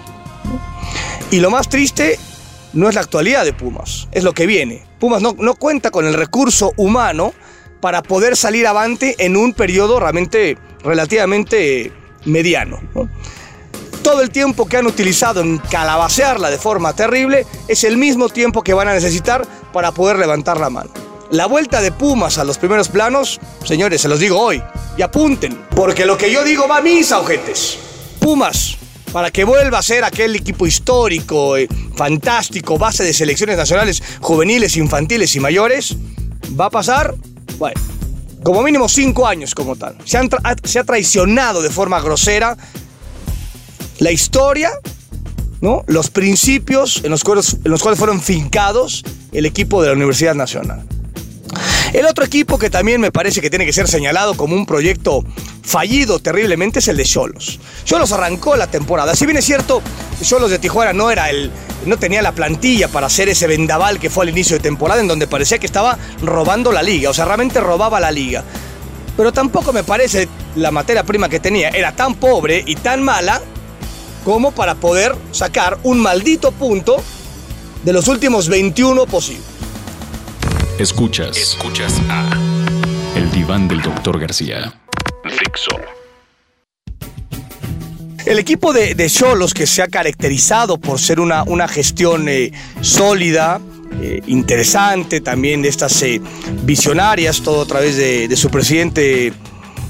Y 1.30 1.40
lo 1.40 1.50
más 1.50 1.68
triste 1.68 2.18
no 2.72 2.88
es 2.88 2.94
la 2.94 3.00
actualidad 3.00 3.44
de 3.44 3.52
Pumas, 3.52 4.08
es 4.12 4.22
lo 4.22 4.32
que 4.32 4.46
viene. 4.46 4.84
Pumas 4.98 5.22
no, 5.22 5.34
no 5.38 5.54
cuenta 5.54 5.90
con 5.90 6.06
el 6.06 6.14
recurso 6.14 6.72
humano 6.76 7.34
para 7.80 8.02
poder 8.02 8.36
salir 8.36 8.66
avante 8.66 9.16
en 9.18 9.36
un 9.36 9.52
periodo 9.52 9.98
realmente 9.98 10.56
relativamente 10.84 11.92
mediano. 12.24 12.80
Todo 14.02 14.20
el 14.20 14.30
tiempo 14.30 14.66
que 14.66 14.76
han 14.76 14.86
utilizado 14.86 15.40
en 15.42 15.58
calabacearla 15.58 16.50
de 16.50 16.58
forma 16.58 16.92
terrible 16.92 17.46
es 17.68 17.84
el 17.84 17.96
mismo 17.96 18.28
tiempo 18.28 18.62
que 18.62 18.74
van 18.74 18.88
a 18.88 18.94
necesitar 18.94 19.46
para 19.72 19.92
poder 19.92 20.18
levantar 20.18 20.58
la 20.58 20.70
mano. 20.70 20.90
La 21.30 21.46
vuelta 21.46 21.80
de 21.80 21.92
Pumas 21.92 22.36
a 22.36 22.44
los 22.44 22.58
primeros 22.58 22.88
planos, 22.88 23.40
señores, 23.64 24.00
se 24.00 24.08
los 24.08 24.18
digo 24.18 24.38
hoy, 24.38 24.60
y 24.98 25.02
apunten, 25.02 25.66
porque 25.74 26.04
lo 26.04 26.18
que 26.18 26.32
yo 26.32 26.42
digo 26.42 26.66
va 26.66 26.78
a 26.78 26.82
misa, 26.82 27.20
ojetes. 27.20 27.78
Pumas, 28.18 28.76
para 29.12 29.30
que 29.30 29.44
vuelva 29.44 29.78
a 29.78 29.82
ser 29.82 30.04
aquel 30.04 30.34
equipo 30.34 30.66
histórico, 30.66 31.56
eh, 31.56 31.68
fantástico, 31.94 32.76
base 32.78 33.04
de 33.04 33.14
selecciones 33.14 33.56
nacionales 33.56 34.02
juveniles, 34.20 34.76
infantiles 34.76 35.34
y 35.36 35.40
mayores, 35.40 35.96
va 36.60 36.66
a 36.66 36.70
pasar, 36.70 37.14
bueno, 37.56 37.80
como 38.42 38.62
mínimo 38.62 38.88
cinco 38.88 39.26
años 39.26 39.54
como 39.54 39.76
tal. 39.76 39.96
Se, 40.04 40.18
se 40.64 40.78
ha 40.80 40.84
traicionado 40.84 41.62
de 41.62 41.70
forma 41.70 42.00
grosera 42.00 42.56
la 43.98 44.10
historia, 44.10 44.70
¿no? 45.60 45.84
los 45.86 46.10
principios 46.10 47.02
en 47.04 47.10
los, 47.10 47.24
cuales, 47.24 47.56
en 47.64 47.70
los 47.70 47.82
cuales 47.82 47.98
fueron 47.98 48.20
fincados 48.20 49.04
el 49.32 49.46
equipo 49.46 49.82
de 49.82 49.88
la 49.88 49.94
Universidad 49.94 50.34
Nacional. 50.34 50.84
El 51.92 52.06
otro 52.06 52.24
equipo 52.24 52.58
que 52.58 52.70
también 52.70 53.00
me 53.00 53.12
parece 53.12 53.42
que 53.42 53.50
tiene 53.50 53.66
que 53.66 53.72
ser 53.72 53.86
señalado 53.86 54.34
como 54.34 54.54
un 54.54 54.64
proyecto 54.64 55.24
fallido 55.62 56.18
terriblemente 56.18 56.78
es 56.78 56.88
el 56.88 56.96
de 56.96 57.04
Cholos. 57.04 57.60
Cholos 57.84 58.12
arrancó 58.12 58.56
la 58.56 58.66
temporada. 58.66 59.14
Si 59.14 59.26
bien 59.26 59.36
es 59.36 59.44
cierto, 59.44 59.82
Cholos 60.22 60.50
de 60.50 60.58
Tijuana 60.58 60.94
no 60.94 61.10
era 61.10 61.28
el 61.28 61.50
no 61.84 61.98
tenía 61.98 62.22
la 62.22 62.32
plantilla 62.32 62.88
para 62.88 63.08
hacer 63.08 63.28
ese 63.28 63.46
vendaval 63.46 63.98
que 63.98 64.08
fue 64.08 64.24
al 64.24 64.30
inicio 64.30 64.56
de 64.56 64.62
temporada 64.62 65.00
en 65.00 65.08
donde 65.08 65.26
parecía 65.26 65.58
que 65.58 65.66
estaba 65.66 65.98
robando 66.22 66.72
la 66.72 66.82
liga, 66.82 67.10
o 67.10 67.14
sea, 67.14 67.24
realmente 67.24 67.60
robaba 67.60 68.00
la 68.00 68.10
liga. 68.10 68.44
Pero 69.16 69.32
tampoco 69.32 69.72
me 69.72 69.84
parece 69.84 70.28
la 70.56 70.70
materia 70.70 71.02
prima 71.04 71.28
que 71.28 71.40
tenía 71.40 71.68
era 71.70 71.92
tan 71.92 72.14
pobre 72.14 72.62
y 72.64 72.76
tan 72.76 73.02
mala 73.02 73.42
como 74.24 74.52
para 74.52 74.74
poder 74.74 75.14
sacar 75.32 75.78
un 75.82 76.00
maldito 76.00 76.52
punto 76.52 77.02
de 77.84 77.92
los 77.92 78.08
últimos 78.08 78.48
21 78.48 79.06
posibles. 79.06 79.44
Escuchas. 80.78 81.36
Escuchas 81.36 82.00
a 82.08 82.30
El 83.16 83.30
Diván 83.30 83.68
del 83.68 83.82
Doctor 83.82 84.18
García. 84.18 84.72
Fixo. 85.24 85.70
El 88.24 88.38
equipo 88.38 88.72
de 88.72 89.10
Cholos, 89.10 89.52
que 89.52 89.66
se 89.66 89.82
ha 89.82 89.88
caracterizado 89.88 90.78
por 90.78 91.00
ser 91.00 91.18
una, 91.18 91.42
una 91.42 91.66
gestión 91.66 92.28
eh, 92.28 92.52
sólida, 92.80 93.60
eh, 94.00 94.20
interesante, 94.26 95.20
también 95.20 95.62
de 95.62 95.68
estas 95.68 96.00
eh, 96.02 96.20
visionarias, 96.62 97.42
todo 97.42 97.62
a 97.62 97.66
través 97.66 97.96
de, 97.96 98.28
de 98.28 98.36
su 98.36 98.48
presidente 98.48 99.32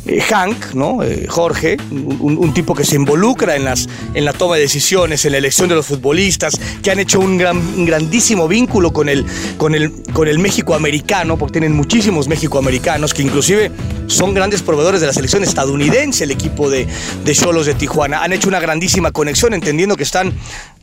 eh, 0.04 0.20
Hank, 0.20 0.74
¿no? 0.74 1.02
Eh, 1.02 1.26
Jorge, 1.28 1.76
un, 1.90 2.52
tipo 2.52 2.74
que 2.74 2.84
se 2.84 2.96
involucra 2.96 3.56
en, 3.56 3.64
las, 3.64 3.88
en 4.14 4.24
la 4.24 4.32
toma 4.32 4.56
de 4.56 4.62
decisiones, 4.62 5.24
en 5.24 5.32
la 5.32 5.38
elección 5.38 5.68
de 5.68 5.76
los 5.76 5.86
futbolistas, 5.86 6.58
que 6.82 6.90
han 6.90 6.98
hecho 6.98 7.20
un, 7.20 7.38
gran, 7.38 7.86
grandísimo 7.86 8.48
vínculo 8.48 8.92
con 8.92 9.08
el, 9.08 9.24
con, 9.56 9.74
el, 9.74 9.92
con 10.12 10.26
el 10.26 10.38
México 10.38 10.74
americano, 10.74 11.38
porque 11.38 11.52
tienen 11.52 11.74
muchísimos 11.74 12.28
México 12.28 12.58
americanos 12.58 13.14
que 13.14 13.22
inclusive 13.22 13.70
son 14.08 14.34
grandes 14.34 14.62
proveedores 14.62 15.00
de 15.00 15.06
la 15.06 15.12
selección 15.12 15.44
estadounidense, 15.44 16.24
el 16.24 16.32
equipo 16.32 16.68
de 16.68 16.86
Cholos 17.32 17.66
de, 17.66 17.74
Tijuana. 17.74 18.22
Han 18.22 18.32
hecho 18.32 18.48
una 18.48 18.60
grandísima 18.60 19.12
conexión, 19.12 19.54
entendiendo 19.54 19.96
que 19.96 20.02
están 20.02 20.32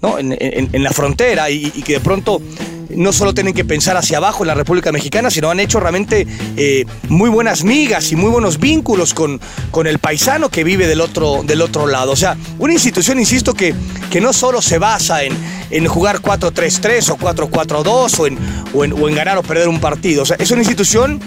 en, 0.02 0.84
la 0.84 0.92
frontera 0.92 1.50
y 1.50 1.70
que 1.84 1.94
de 1.94 2.00
pronto 2.00 2.42
no 2.90 3.14
solo 3.14 3.34
tienen 3.34 3.54
que 3.54 3.66
pensar 3.66 3.98
hacia 3.98 4.18
abajo 4.18 4.44
en 4.44 4.48
la 4.48 4.54
República 4.54 4.92
Mexicana, 4.92 5.30
sino 5.30 5.50
han 5.50 5.60
hecho 5.60 5.80
realmente 5.80 6.28
eh, 6.58 6.86
muy 7.08 7.30
buenas 7.30 7.64
migas 7.64 8.12
y 8.12 8.16
muy 8.16 8.30
buenos 8.30 8.60
vínculos 8.60 9.14
con, 9.14 9.40
con 9.72 9.88
el 9.88 10.00
paisano 10.00 10.50
que 10.50 10.64
vive 10.64 10.88
del 10.88 11.02
otro, 11.02 11.44
del 11.44 11.62
otro 11.62 11.88
lado. 11.88 12.12
O 12.12 12.16
sea, 12.16 12.38
una 12.58 12.74
institución, 12.74 13.20
insisto, 13.20 13.54
que, 13.54 13.74
que 14.10 14.22
no 14.22 14.34
solo 14.34 14.62
se 14.62 14.78
basa 14.78 15.24
en, 15.24 15.34
en 15.70 15.88
jugar 15.88 16.22
4-3-3 16.22 17.10
o 17.10 17.18
4-4-2 17.18 18.20
o 18.20 18.28
en, 18.28 18.38
o, 18.74 18.86
en, 18.86 18.94
o 18.94 19.16
ganar 19.16 19.38
o 19.38 19.44
perder 19.44 19.68
un 19.68 19.80
partido. 19.80 20.24
O 20.24 20.26
sea, 20.26 20.38
es 20.40 20.52
una 20.52 20.62
institución 20.62 21.20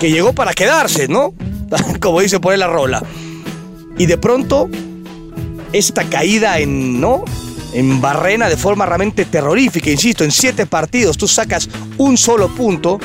que 0.00 0.10
llegó 0.10 0.32
para 0.32 0.52
quedarse, 0.54 1.08
¿no? 1.08 1.34
Como 2.00 2.20
dice 2.20 2.40
por 2.40 2.52
ahí 2.52 2.58
la 2.58 2.68
rola. 2.68 3.02
Y 3.98 4.06
de 4.06 4.18
pronto, 4.18 4.68
esta 5.72 6.04
caída 6.04 6.58
en, 6.58 7.00
¿no? 7.00 7.24
En 7.72 8.00
Barrena 8.00 8.48
de 8.48 8.56
forma 8.56 8.86
realmente 8.86 9.24
terrorífica. 9.24 9.90
Insisto, 9.90 10.24
en 10.24 10.30
siete 10.30 10.66
partidos 10.66 11.16
tú 11.16 11.28
sacas 11.28 11.68
un 11.98 12.16
solo 12.16 12.48
punto. 12.48 12.98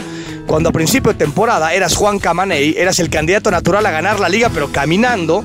Cuando 0.48 0.70
a 0.70 0.72
principio 0.72 1.12
de 1.13 1.18
temporada 1.18 1.74
eras 1.74 1.96
Juan 1.96 2.20
Camaney, 2.20 2.75
eras 2.77 3.00
el 3.00 3.10
candidato 3.10 3.51
natural 3.51 3.86
a 3.86 3.91
ganar 3.91 4.20
la 4.20 4.27
liga, 4.27 4.50
pero 4.50 4.72
caminando 4.72 5.44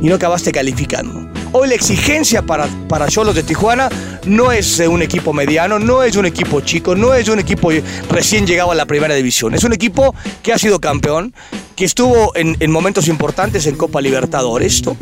y 0.00 0.06
no 0.06 0.14
acabaste 0.14 0.52
calificando. 0.52 1.30
Hoy 1.52 1.68
la 1.68 1.74
exigencia 1.76 2.42
para, 2.42 2.66
para 2.88 3.06
Cholos 3.06 3.34
de 3.34 3.44
Tijuana 3.44 3.88
no 4.26 4.50
es 4.50 4.80
un 4.80 5.02
equipo 5.02 5.32
mediano, 5.32 5.78
no 5.78 6.02
es 6.02 6.16
un 6.16 6.26
equipo 6.26 6.60
chico, 6.60 6.96
no 6.96 7.14
es 7.14 7.28
un 7.28 7.38
equipo 7.38 7.70
recién 8.10 8.46
llegado 8.46 8.72
a 8.72 8.74
la 8.74 8.86
primera 8.86 9.14
división. 9.14 9.54
Es 9.54 9.62
un 9.62 9.72
equipo 9.72 10.14
que 10.42 10.52
ha 10.52 10.58
sido 10.58 10.80
campeón, 10.80 11.32
que 11.76 11.84
estuvo 11.84 12.32
en, 12.36 12.70
momentos 12.70 13.08
importantes 13.08 13.66
en 13.66 13.76
Copa 13.76 14.00
Libertadores. 14.00 14.74
Esto 14.74 14.96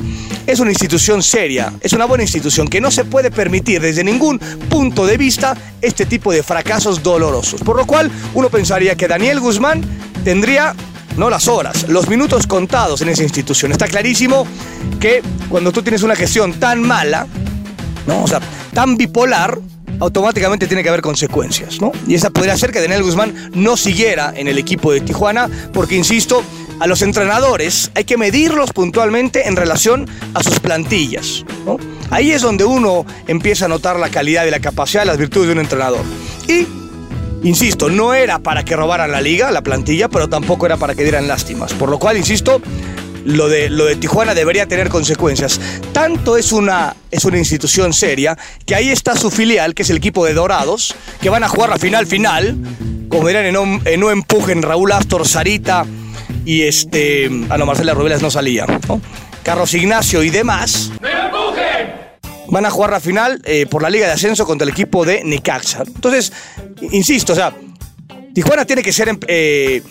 es 0.46 0.60
una 0.60 0.70
institución 0.70 1.22
seria, 1.22 1.72
es 1.80 1.92
una 1.92 2.04
buena 2.04 2.24
institución 2.24 2.68
que 2.68 2.80
no 2.80 2.90
se 2.90 3.04
puede 3.04 3.30
permitir 3.30 3.80
desde 3.80 4.04
ningún 4.04 4.38
punto 4.68 5.06
de 5.06 5.16
vista 5.16 5.56
este 5.80 6.06
tipo 6.06 6.32
de 6.32 6.42
fracasos 6.42 7.02
dolorosos. 7.02 7.60
Por 7.62 7.76
lo 7.76 7.86
cual 7.86 8.10
uno 8.34 8.48
pensaría 8.48 8.96
que 8.96 9.08
Daniel 9.08 9.40
Guzmán 9.40 9.82
tendría 10.24 10.74
no 11.16 11.28
las 11.28 11.46
horas, 11.48 11.88
los 11.88 12.08
minutos 12.08 12.46
contados 12.46 13.02
en 13.02 13.10
esa 13.10 13.22
institución. 13.22 13.72
Está 13.72 13.86
clarísimo 13.86 14.46
que 14.98 15.22
cuando 15.48 15.72
tú 15.72 15.82
tienes 15.82 16.02
una 16.02 16.16
gestión 16.16 16.54
tan 16.54 16.80
mala, 16.80 17.26
¿no? 18.06 18.22
o 18.22 18.26
sea, 18.26 18.40
tan 18.72 18.96
bipolar, 18.96 19.58
automáticamente 20.02 20.66
tiene 20.66 20.82
que 20.82 20.88
haber 20.88 21.00
consecuencias, 21.00 21.80
¿no? 21.80 21.92
Y 22.08 22.14
esa 22.14 22.30
podría 22.30 22.56
ser 22.56 22.72
que 22.72 22.80
Daniel 22.80 23.04
Guzmán 23.04 23.50
no 23.54 23.76
siguiera 23.76 24.32
en 24.34 24.48
el 24.48 24.58
equipo 24.58 24.92
de 24.92 25.00
Tijuana, 25.00 25.48
porque 25.72 25.94
insisto, 25.94 26.42
a 26.82 26.88
los 26.88 27.02
entrenadores 27.02 27.92
hay 27.94 28.02
que 28.02 28.16
medirlos 28.16 28.72
puntualmente 28.72 29.46
en 29.46 29.54
relación 29.54 30.10
a 30.34 30.42
sus 30.42 30.58
plantillas, 30.58 31.44
¿no? 31.64 31.76
Ahí 32.10 32.32
es 32.32 32.42
donde 32.42 32.64
uno 32.64 33.06
empieza 33.28 33.66
a 33.66 33.68
notar 33.68 34.00
la 34.00 34.08
calidad 34.08 34.46
y 34.46 34.50
la 34.50 34.58
capacidad 34.58 35.04
y 35.04 35.06
las 35.06 35.16
virtudes 35.16 35.46
de 35.46 35.52
un 35.52 35.60
entrenador. 35.60 36.04
Y 36.48 36.66
Insisto, 37.44 37.88
no 37.88 38.14
era 38.14 38.40
para 38.40 38.64
que 38.64 38.76
robaran 38.76 39.10
la 39.10 39.20
liga, 39.20 39.50
la 39.50 39.62
plantilla, 39.62 40.08
pero 40.08 40.28
tampoco 40.28 40.66
era 40.66 40.76
para 40.76 40.94
que 40.94 41.02
dieran 41.02 41.26
lástimas. 41.26 41.72
Por 41.72 41.88
lo 41.88 41.98
cual, 41.98 42.16
insisto, 42.16 42.62
lo 43.24 43.48
de, 43.48 43.68
lo 43.68 43.84
de 43.84 43.96
Tijuana 43.96 44.32
debería 44.32 44.66
tener 44.66 44.88
consecuencias. 44.88 45.60
Tanto 45.92 46.36
es 46.36 46.52
una, 46.52 46.94
es 47.10 47.24
una 47.24 47.38
institución 47.38 47.92
seria 47.92 48.38
que 48.64 48.76
ahí 48.76 48.90
está 48.90 49.16
su 49.16 49.30
filial, 49.30 49.74
que 49.74 49.82
es 49.82 49.90
el 49.90 49.96
equipo 49.96 50.24
de 50.24 50.34
Dorados, 50.34 50.94
que 51.20 51.30
van 51.30 51.42
a 51.42 51.48
jugar 51.48 51.70
la 51.70 51.78
final 51.78 52.06
final, 52.06 52.56
como 53.08 53.26
dirán 53.26 53.46
en 53.46 53.56
un 54.04 54.12
empujen 54.12 54.62
Raúl 54.62 54.92
Astor, 54.92 55.26
Sarita 55.26 55.84
y 56.44 56.62
este. 56.62 57.30
Ah, 57.48 57.56
no, 57.58 57.66
Marcela 57.66 57.94
Rubelas 57.94 58.22
no 58.22 58.30
salía. 58.30 58.66
Carlos 59.42 59.74
Ignacio 59.74 60.22
y 60.22 60.30
demás. 60.30 60.90
Van 62.48 62.66
a 62.66 62.70
jugar 62.70 62.90
la 62.90 63.00
final 63.00 63.40
eh, 63.44 63.66
por 63.66 63.82
la 63.82 63.88
Liga 63.88 64.06
de 64.06 64.12
Ascenso 64.12 64.44
contra 64.44 64.64
el 64.64 64.72
equipo 64.72 65.04
de 65.04 65.24
Necaxa. 65.24 65.84
Entonces, 65.86 66.32
insisto, 66.90 67.32
o 67.32 67.36
sea, 67.36 67.54
Tijuana 68.34 68.64
tiene 68.66 68.82
que 68.82 68.92
ser 68.92 69.18
eh, 69.26 69.82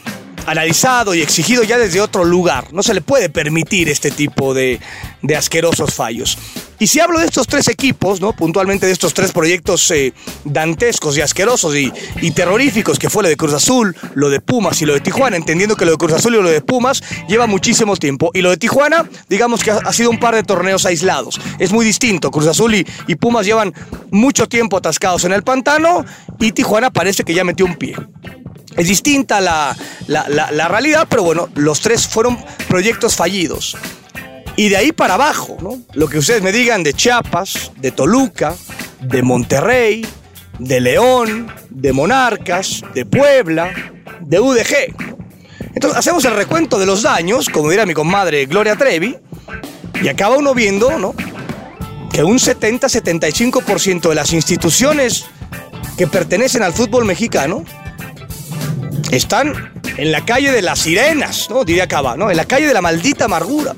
analizado 0.45 1.15
y 1.15 1.21
exigido 1.21 1.63
ya 1.63 1.77
desde 1.77 2.01
otro 2.01 2.23
lugar. 2.23 2.71
No 2.71 2.83
se 2.83 2.93
le 2.93 3.01
puede 3.01 3.29
permitir 3.29 3.89
este 3.89 4.11
tipo 4.11 4.53
de, 4.53 4.79
de 5.21 5.35
asquerosos 5.35 5.93
fallos. 5.93 6.37
Y 6.81 6.87
si 6.87 6.99
hablo 6.99 7.19
de 7.19 7.25
estos 7.25 7.45
tres 7.45 7.67
equipos, 7.67 8.21
¿no? 8.21 8.33
puntualmente 8.33 8.87
de 8.87 8.91
estos 8.91 9.13
tres 9.13 9.31
proyectos 9.31 9.91
eh, 9.91 10.15
dantescos 10.45 11.15
y 11.15 11.21
asquerosos 11.21 11.75
y, 11.75 12.31
terroríficos, 12.31 12.97
que 12.97 13.07
fue 13.07 13.21
lo 13.21 13.29
de 13.29 13.37
Cruz 13.37 13.53
Azul, 13.53 13.95
lo 14.15 14.31
de 14.31 14.41
Pumas 14.41 14.81
y 14.81 14.87
lo 14.87 14.95
de 14.95 14.99
Tijuana, 14.99 15.37
entendiendo 15.37 15.75
que 15.75 15.85
lo 15.85 15.91
de 15.91 15.97
Cruz 15.97 16.13
Azul 16.13 16.33
y 16.33 16.41
lo 16.41 16.49
de 16.49 16.61
Pumas 16.61 17.03
lleva 17.27 17.45
muchísimo 17.45 17.95
tiempo. 17.97 18.31
Y 18.33 18.41
lo 18.41 18.49
de 18.49 18.57
Tijuana, 18.57 19.07
digamos 19.29 19.63
que 19.63 19.69
ha, 19.69 19.93
sido 19.93 20.09
un 20.09 20.19
par 20.19 20.33
de 20.33 20.41
torneos 20.41 20.87
aislados. 20.87 21.39
Es 21.59 21.71
muy 21.71 21.85
distinto. 21.85 22.31
Cruz 22.31 22.47
Azul 22.47 22.73
y, 22.73 22.83
Pumas 23.13 23.45
llevan 23.45 23.75
mucho 24.09 24.47
tiempo 24.47 24.77
atascados 24.77 25.23
en 25.25 25.33
el 25.33 25.43
pantano 25.43 26.03
y 26.39 26.51
Tijuana 26.51 26.89
parece 26.89 27.23
que 27.23 27.35
ya 27.35 27.43
metió 27.43 27.67
un 27.67 27.75
pie. 27.75 27.95
Es 28.75 28.87
distinta 28.87 29.39
la, 29.39 29.77
la, 30.07 30.27
la, 30.27 30.67
realidad, 30.67 31.05
pero 31.07 31.21
bueno, 31.21 31.47
los 31.53 31.79
tres 31.81 32.07
fueron 32.07 32.43
proyectos 32.67 33.15
fallidos. 33.15 33.77
Y 34.55 34.69
de 34.69 34.77
ahí 34.77 34.91
para 34.91 35.15
abajo, 35.15 35.57
¿no? 35.61 35.81
Lo 35.93 36.07
que 36.07 36.17
ustedes 36.17 36.41
me 36.41 36.51
digan 36.51 36.83
de 36.83 36.93
Chiapas, 36.93 37.71
de 37.77 37.91
Toluca, 37.91 38.55
de 39.01 39.23
Monterrey, 39.23 40.05
de 40.59 40.79
León, 40.79 41.51
de 41.69 41.93
Monarcas, 41.93 42.83
de 42.93 43.05
Puebla, 43.05 43.73
de 44.21 44.39
UDG. 44.39 44.95
Entonces 45.73 45.97
hacemos 45.97 46.25
el 46.25 46.35
recuento 46.35 46.77
de 46.77 46.85
los 46.85 47.03
daños, 47.03 47.49
como 47.49 47.69
dirá 47.69 47.85
mi 47.85 47.93
comadre 47.93 48.45
Gloria 48.45 48.75
Trevi, 48.75 49.17
y 50.01 50.07
acaba 50.07 50.37
uno 50.37 50.53
viendo, 50.53 50.97
¿no? 50.99 51.15
Que 52.11 52.23
un 52.23 52.37
70-75% 52.37 54.09
de 54.09 54.15
las 54.15 54.33
instituciones 54.33 55.25
que 55.97 56.07
pertenecen 56.07 56.61
al 56.61 56.73
fútbol 56.73 57.05
mexicano 57.05 57.63
están 59.11 59.71
en 59.97 60.11
la 60.11 60.25
calle 60.25 60.51
de 60.51 60.61
las 60.61 60.79
sirenas, 60.79 61.49
¿no? 61.49 61.63
Diría 61.63 61.87
Cava, 61.87 62.17
¿no? 62.17 62.29
En 62.29 62.37
la 62.37 62.45
calle 62.45 62.67
de 62.67 62.73
la 62.73 62.81
maldita 62.81 63.25
amargura. 63.25 63.75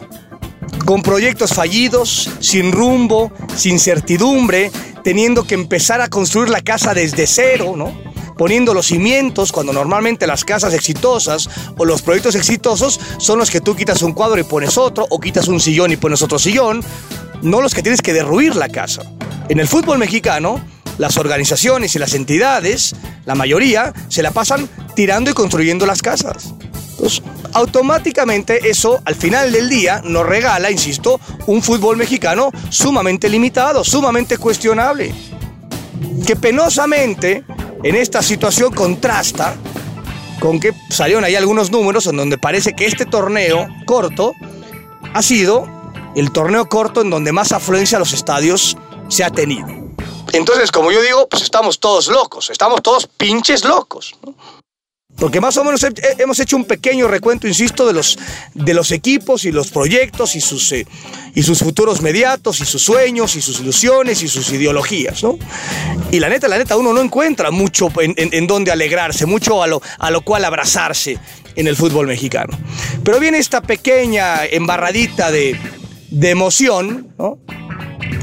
Con 0.86 1.02
proyectos 1.02 1.54
fallidos, 1.54 2.30
sin 2.40 2.72
rumbo, 2.72 3.32
sin 3.56 3.80
certidumbre, 3.80 4.72
teniendo 5.04 5.44
que 5.46 5.56
empezar 5.56 6.02
a 6.02 6.10
construir 6.10 6.50
la 6.50 6.62
casa 6.62 6.94
desde 6.94 7.26
cero, 7.28 7.74
¿no? 7.78 7.94
Poniendo 8.38 8.74
los 8.74 8.88
cimientos 8.88 9.52
cuando 9.52 9.74
normalmente 9.74 10.28
las 10.28 10.44
casas 10.44 10.74
exitosas 10.74 11.50
o 11.78 11.86
los 11.86 12.02
proyectos 12.02 12.36
exitosos 12.36 13.00
son 13.18 13.40
los 13.40 13.52
que 13.52 13.62
tú 13.62 13.76
quitas 13.76 14.02
un 14.02 14.14
cuadro 14.14 14.40
y 14.40 14.44
pones 14.44 14.78
otro, 14.78 15.06
o 15.10 15.20
quitas 15.20 15.48
un 15.48 15.60
sillón 15.60 15.92
y 15.92 15.98
pones 15.98 16.22
otro 16.22 16.40
sillón, 16.40 16.82
no 17.42 17.62
los 17.62 17.74
que 17.74 17.84
tienes 17.84 18.02
que 18.02 18.14
derruir 18.14 18.56
la 18.56 18.70
casa. 18.70 19.04
En 19.50 19.60
el 19.60 19.68
fútbol 19.68 20.00
mexicano, 20.00 20.64
las 20.98 21.18
organizaciones 21.18 21.96
y 21.96 22.00
las 22.00 22.14
entidades, 22.14 22.96
la 23.26 23.36
mayoría, 23.36 23.94
se 24.10 24.24
la 24.24 24.32
pasan 24.32 24.70
tirando 24.96 25.30
y 25.30 25.34
construyendo 25.34 25.86
las 25.86 26.02
casas. 26.02 26.54
Entonces, 26.92 27.22
automáticamente 27.54 28.70
eso 28.70 29.02
al 29.06 29.16
final 29.16 29.52
del 29.52 29.70
día 29.70 30.02
nos 30.04 30.26
regala, 30.26 30.72
insisto, 30.72 31.20
un 31.48 31.62
fútbol 31.62 31.98
mexicano 31.98 32.52
sumamente 32.70 33.30
limitado, 33.30 33.84
sumamente 33.84 34.38
cuestionable, 34.38 35.14
que 36.26 36.36
penosamente 36.36 37.44
en 37.84 37.96
esta 37.96 38.22
situación 38.22 38.74
contrasta 38.74 39.56
con 40.40 40.60
que 40.60 40.74
salieron 40.90 41.24
ahí 41.24 41.36
algunos 41.36 41.72
números 41.72 42.08
en 42.08 42.18
donde 42.18 42.38
parece 42.38 42.74
que 42.74 42.86
este 42.86 43.06
torneo 43.06 43.68
corto 43.86 44.34
ha 45.14 45.22
sido 45.22 45.68
el 46.16 46.32
torneo 46.32 46.68
corto 46.68 47.02
en 47.02 47.10
donde 47.10 47.32
más 47.32 47.52
afluencia 47.52 47.98
a 47.98 48.00
los 48.00 48.14
estadios 48.14 48.78
se 49.10 49.24
ha 49.24 49.30
tenido. 49.30 49.68
Entonces, 50.32 50.72
como 50.72 50.92
yo 50.92 51.02
digo, 51.02 51.28
pues 51.30 51.44
estamos 51.44 51.80
todos 51.80 52.08
locos, 52.08 52.50
estamos 52.50 52.82
todos 52.82 53.08
pinches 53.08 53.64
locos. 53.64 54.16
Porque 55.18 55.40
más 55.40 55.56
o 55.58 55.64
menos 55.64 55.86
hemos 56.18 56.40
hecho 56.40 56.58
un 56.58 56.66
pequeño 56.66 57.08
recuento, 57.08 57.48
insisto, 57.48 57.86
de 57.86 57.94
los, 57.94 58.18
de 58.54 58.74
los 58.74 58.92
equipos 58.92 59.46
y 59.46 59.52
los 59.52 59.70
proyectos 59.70 60.36
y 60.36 60.42
sus, 60.42 60.72
eh, 60.72 60.88
y 61.36 61.44
sus 61.44 61.60
futuros 61.60 62.02
mediatos 62.02 62.60
y 62.60 62.66
sus 62.66 62.82
sueños 62.82 63.36
y 63.36 63.42
sus 63.42 63.60
ilusiones 63.62 64.22
y 64.24 64.28
sus 64.28 64.52
ideologías, 64.52 65.24
¿no? 65.24 65.38
Y 66.12 66.20
la 66.20 66.30
neta, 66.30 66.48
la 66.48 66.58
neta, 66.58 66.76
uno 66.78 66.94
no 66.94 67.02
encuentra 67.02 67.52
mucho 67.52 67.92
en, 68.02 68.14
en, 68.18 68.34
en 68.34 68.48
donde 68.48 68.72
alegrarse, 68.72 69.26
mucho 69.26 69.62
a 69.62 69.68
lo, 69.68 69.82
a 70.00 70.12
lo 70.12 70.22
cual 70.22 70.46
abrazarse 70.46 71.18
en 71.56 71.68
el 71.68 71.76
fútbol 71.76 72.08
mexicano. 72.08 72.58
Pero 73.04 73.20
viene 73.20 73.38
esta 73.38 73.62
pequeña 73.62 74.46
embarradita 74.46 75.32
de, 75.32 75.56
de 76.10 76.30
emoción, 76.32 77.14
¿no? 77.18 77.38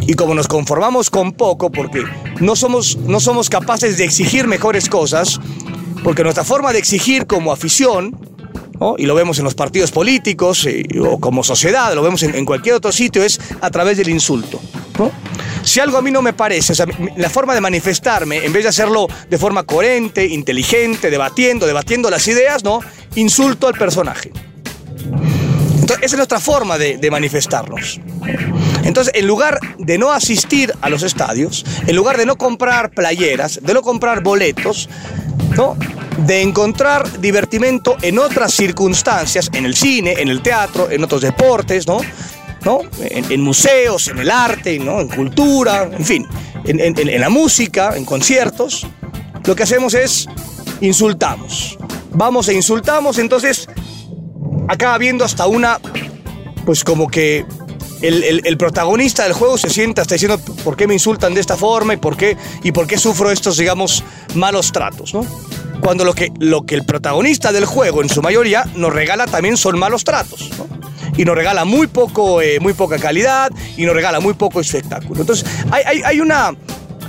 Y 0.06 0.14
como 0.14 0.34
nos 0.34 0.48
conformamos 0.48 1.08
con 1.08 1.32
poco, 1.32 1.70
porque 1.70 2.02
no 2.40 2.56
somos, 2.56 2.96
no 2.96 3.20
somos 3.20 3.48
capaces 3.48 3.96
de 3.96 4.04
exigir 4.04 4.46
mejores 4.48 4.88
cosas, 4.88 5.38
porque 6.02 6.22
nuestra 6.22 6.44
forma 6.44 6.72
de 6.72 6.78
exigir 6.78 7.26
como 7.26 7.52
afición, 7.52 8.16
y 8.96 9.04
lo 9.04 9.14
vemos 9.14 9.38
en 9.38 9.44
los 9.44 9.54
partidos 9.54 9.90
políticos 9.90 10.64
eh, 10.66 10.84
o 11.00 11.20
como 11.20 11.44
sociedad, 11.44 11.94
lo 11.94 12.02
vemos 12.02 12.22
en, 12.22 12.44
cualquier 12.46 12.76
otro 12.76 12.92
sitio, 12.92 13.22
es 13.22 13.38
a 13.60 13.70
través 13.70 13.98
del 13.98 14.08
insulto. 14.08 14.60
Si 15.62 15.80
algo 15.80 15.98
a 15.98 16.02
mí 16.02 16.10
no 16.10 16.22
me 16.22 16.32
parece, 16.32 16.72
o 16.72 16.86
la 17.16 17.28
forma 17.28 17.54
de 17.54 17.60
manifestarme, 17.60 18.44
en 18.44 18.52
vez 18.52 18.62
de 18.62 18.70
hacerlo 18.70 19.06
de 19.28 19.38
forma 19.38 19.64
coherente, 19.64 20.26
inteligente, 20.26 21.10
debatiendo, 21.10 21.66
debatiendo 21.66 22.10
las 22.10 22.26
ideas, 22.28 22.64
¿no? 22.64 22.80
Insulto 23.16 23.68
al 23.68 23.74
personaje. 23.74 24.32
Esa 25.84 25.98
es 26.00 26.16
nuestra 26.16 26.40
forma 26.40 26.78
de 26.78 27.10
manifestarnos. 27.10 28.00
Entonces, 28.84 29.12
en 29.14 29.26
lugar 29.26 29.60
de 29.78 29.98
no 29.98 30.12
asistir 30.12 30.72
a 30.80 30.88
los 30.88 31.02
estadios, 31.02 31.64
en 31.86 31.94
lugar 31.94 32.16
de 32.16 32.26
no 32.26 32.36
comprar 32.36 32.90
playeras, 32.90 33.60
de 33.62 33.74
no 33.74 33.82
comprar 33.82 34.22
boletos, 34.22 34.88
¿no? 35.56 35.76
de 36.26 36.42
encontrar 36.42 37.20
divertimento 37.20 37.96
en 38.02 38.18
otras 38.18 38.52
circunstancias, 38.52 39.50
en 39.52 39.64
el 39.64 39.74
cine, 39.74 40.14
en 40.18 40.28
el 40.28 40.42
teatro, 40.42 40.90
en 40.90 41.02
otros 41.04 41.22
deportes, 41.22 41.86
¿no? 41.86 42.00
¿No? 42.64 42.80
En, 43.00 43.40
museos, 43.40 44.08
en 44.08 44.18
el 44.18 44.30
arte, 44.30 44.78
¿no? 44.78 45.00
en 45.00 45.08
cultura, 45.08 45.88
en 45.90 46.04
fin, 46.04 46.26
en, 46.64 47.20
la 47.20 47.30
música, 47.30 47.96
en 47.96 48.04
conciertos, 48.04 48.86
lo 49.44 49.56
que 49.56 49.62
hacemos 49.62 49.94
es 49.94 50.26
insultamos. 50.82 51.78
Vamos 52.12 52.48
e 52.48 52.54
insultamos, 52.54 53.18
entonces 53.18 53.66
acaba 54.68 54.94
habiendo 54.94 55.24
hasta 55.24 55.46
una, 55.46 55.78
pues 56.66 56.84
como 56.84 57.08
que 57.08 57.46
el, 58.02 58.42
el, 58.44 58.56
protagonista 58.56 59.24
del 59.24 59.32
juego 59.32 59.58
se 59.58 59.68
sienta 59.68 60.02
hasta 60.02 60.14
diciendo 60.14 60.38
por 60.64 60.76
qué 60.76 60.86
me 60.86 60.94
insultan 60.94 61.34
de 61.34 61.40
esta 61.40 61.56
forma 61.56 61.94
y 61.94 61.96
por 61.96 62.16
qué, 62.16 62.36
y 62.62 62.72
por 62.72 62.86
qué 62.86 62.98
sufro 62.98 63.30
estos, 63.30 63.56
digamos, 63.56 64.04
malos 64.34 64.72
tratos, 64.72 65.14
¿no? 65.14 65.24
Cuando 65.80 66.04
lo 66.04 66.14
que, 66.14 66.32
lo 66.38 66.62
que 66.62 66.74
el 66.74 66.84
protagonista 66.84 67.52
del 67.52 67.64
juego, 67.64 68.02
en 68.02 68.08
su 68.08 68.22
mayoría, 68.22 68.64
nos 68.74 68.92
regala 68.92 69.26
también 69.26 69.56
son 69.56 69.78
malos 69.78 70.04
tratos, 70.04 70.50
¿no? 70.58 70.66
Y 71.16 71.24
nos 71.24 71.34
regala 71.34 71.64
muy, 71.64 71.86
poco, 71.86 72.40
eh, 72.40 72.60
muy 72.60 72.72
poca 72.72 72.98
calidad 72.98 73.50
y 73.76 73.84
nos 73.84 73.94
regala 73.94 74.20
muy 74.20 74.34
poco 74.34 74.60
espectáculo. 74.60 75.20
Entonces, 75.20 75.44
hay, 75.70 75.82
hay, 75.84 76.02
hay 76.04 76.20
una, 76.20 76.54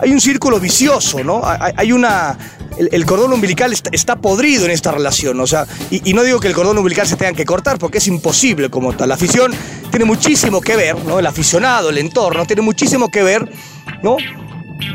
hay 0.02 0.12
un 0.12 0.20
círculo 0.20 0.60
vicioso, 0.60 1.24
¿no? 1.24 1.42
Hay 1.44 1.92
una, 1.92 2.38
el, 2.78 3.06
cordón 3.06 3.34
umbilical 3.34 3.74
está, 3.92 4.16
podrido 4.16 4.66
en 4.66 4.72
esta 4.72 4.92
relación. 4.92 5.40
O 5.40 5.48
sea, 5.48 5.68
y, 5.90 6.14
no 6.14 6.24
digo 6.24 6.40
que 6.40 6.48
el 6.48 6.54
cordón 6.54 6.78
umbilical 6.78 7.08
se 7.08 7.16
tenga 7.16 7.34
que 7.34 7.46
cortar 7.46 7.78
porque 7.78 8.00
es 8.00 8.08
imposible 8.08 8.70
como 8.70 8.94
tal. 8.94 9.10
La 9.10 9.16
afición 9.16 9.54
tiene 9.90 10.06
muchísimo 10.06 10.62
que 10.62 10.76
ver, 10.76 10.96
¿no? 11.06 11.20
El 11.20 11.26
aficionado, 11.26 11.90
el 11.90 11.98
entorno, 11.98 12.46
tiene 12.46 12.62
muchísimo 12.62 13.10
que 13.10 13.24
ver, 13.24 13.52
¿no? 14.04 14.18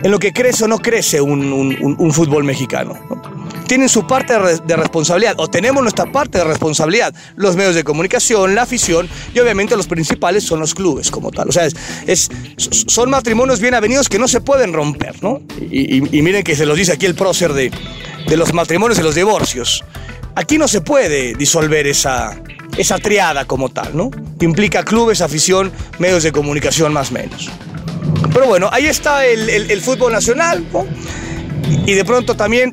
En 0.03 0.11
lo 0.11 0.19
que 0.19 0.33
crece 0.33 0.65
o 0.65 0.69
no 0.69 0.79
crece 0.79 1.21
un, 1.21 1.53
un, 1.53 1.97
un 1.99 2.12
fútbol 2.12 2.45
mexicano. 2.45 2.99
¿no? 3.09 3.45
Tienen 3.66 3.88
su 3.88 4.07
parte 4.07 4.35
de 4.35 4.76
responsabilidad 4.76 5.35
o 5.38 5.48
tenemos 5.48 5.83
nuestra 5.83 6.11
parte 6.11 6.38
de 6.38 6.44
responsabilidad. 6.44 7.14
Los 7.37 7.57
medios 7.57 7.74
de 7.74 7.85
comunicación, 7.85 8.55
la 8.55 8.62
afición 8.62 9.09
y 9.35 9.38
obviamente 9.40 9.76
los 9.76 9.87
principales 9.87 10.44
son 10.44 10.61
los 10.61 10.74
clubes 10.74 11.11
como 11.11 11.31
tal. 11.31 11.48
O 11.48 11.52
sea, 11.52 11.66
es, 12.07 12.31
son 12.57 13.11
matrimonios 13.11 13.61
bien 13.61 13.74
avenidos 13.74 14.09
que 14.09 14.18
no 14.18 14.29
se 14.29 14.40
pueden 14.40 14.72
romper, 14.72 15.22
¿no? 15.22 15.42
Y, 15.70 16.00
miren 16.22 16.42
que 16.42 16.57
se 16.57 16.66
los 16.66 16.76
dice 16.76 16.92
aquí 16.92 17.07
el 17.07 17.14
prócer 17.14 17.52
de, 17.52 17.70
de 18.29 18.37
los 18.37 18.52
matrimonios 18.52 18.98
y 18.98 19.02
los 19.02 19.14
divorcios. 19.14 19.85
Aquí 20.35 20.59
no 20.59 20.68
se 20.68 20.81
puede 20.81 21.35
disolver 21.35 21.87
esa, 21.87 22.38
esa 22.76 22.98
triada 22.98 23.46
como 23.46 23.70
tal, 23.70 23.96
¿no? 23.96 24.11
Que 24.38 24.44
implica 24.44 24.85
clubes, 24.85 25.20
afición, 25.20 25.72
medios 25.98 26.22
de 26.22 26.33
comunicación 26.33 26.92
más 26.92 27.11
o 27.11 27.14
menos. 27.14 27.50
Pero 28.33 28.46
bueno, 28.46 28.68
ahí 28.70 28.87
está 28.87 29.24
el, 29.26 29.48
el 29.48 29.81
fútbol 29.81 30.12
nacional, 30.12 30.66
¿no? 30.72 30.87
Y 31.87 31.94
de 31.94 32.05
pronto 32.05 32.37
también 32.37 32.72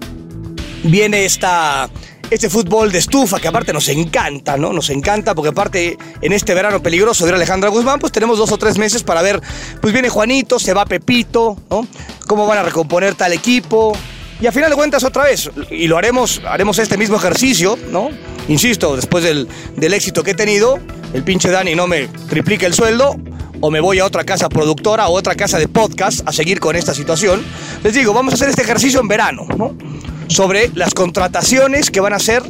viene 0.84 1.26
esta, 1.26 1.89
este 2.30 2.50
fútbol 2.50 2.91
de 2.91 3.00
estufa 3.00 3.39
que 3.39 3.48
aparte 3.48 3.74
nos 3.74 3.88
encanta, 3.89 4.58
¿no? 4.58 4.74
Nos 4.74 4.89
encanta 4.89 5.36
porque 5.36 5.50
aparte 5.50 5.98
en 6.22 6.34
este 6.34 6.54
verano 6.54 6.82
peligroso 6.82 7.26
de 7.26 7.34
Alejandra 7.34 7.69
Guzmán, 7.69 8.00
pues 8.00 8.12
tenemos 8.12 8.38
dos 8.38 8.52
o 8.52 8.58
tres 8.58 8.78
meses 8.78 9.04
para 9.04 9.22
ver, 9.22 9.41
pues 9.82 9.93
viene 9.93 10.10
Juanito, 10.10 10.60
se 10.60 10.74
va 10.74 10.86
Pepito, 10.86 11.58
¿no? 11.69 11.88
Cómo 12.28 12.48
van 12.48 12.60
a 12.60 12.63
recomponer 12.63 13.15
tal 13.15 13.34
equipo. 13.34 13.93
Y 14.41 14.48
a 14.48 14.52
final 14.52 14.69
de 14.69 14.76
cuentas 14.76 15.04
otra 15.04 15.24
vez, 15.24 15.50
y 15.69 15.88
lo 15.88 15.98
haremos, 15.98 16.41
haremos 16.46 16.78
este 16.80 16.98
mismo 16.98 17.15
ejercicio, 17.15 17.78
¿no? 17.91 18.10
Insisto, 18.50 18.96
después 18.96 19.24
del, 19.24 19.48
del 19.78 19.93
éxito 19.93 20.24
que 20.24 20.32
he 20.32 20.36
tenido, 20.36 20.80
el 21.13 21.24
pinche 21.24 21.50
Dani 21.50 21.76
no 21.76 21.88
me 21.88 22.08
triplica 22.30 22.65
el 22.65 22.74
sueldo, 22.74 23.15
o 23.62 23.72
me 23.72 23.80
voy 23.80 24.00
a 24.00 24.06
otra 24.06 24.26
casa 24.26 24.50
productora 24.50 25.08
o 25.08 25.13
otra 25.13 25.36
casa 25.36 25.58
de 25.58 25.69
podcast 25.69 26.28
a 26.28 26.34
seguir 26.34 26.60
con 26.60 26.76
esta 26.76 26.93
situación. 26.93 27.41
Les 27.82 27.93
digo, 27.93 28.13
vamos 28.13 28.34
a 28.34 28.36
hacer 28.36 28.50
este 28.50 28.63
ejercicio 28.63 29.00
en 29.00 29.08
verano, 29.08 29.46
¿no? 29.56 29.78
Sobre 30.27 30.69
las 30.75 30.93
contrataciones 30.93 31.91
que 31.91 31.99
van 31.99 32.13
a 32.13 32.17
hacer 32.17 32.43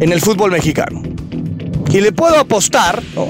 en 0.00 0.12
el 0.12 0.20
fútbol 0.20 0.50
mexicano. 0.50 1.02
Y 1.90 2.00
le 2.00 2.12
puedo 2.12 2.38
apostar, 2.38 3.02
¿no? 3.14 3.28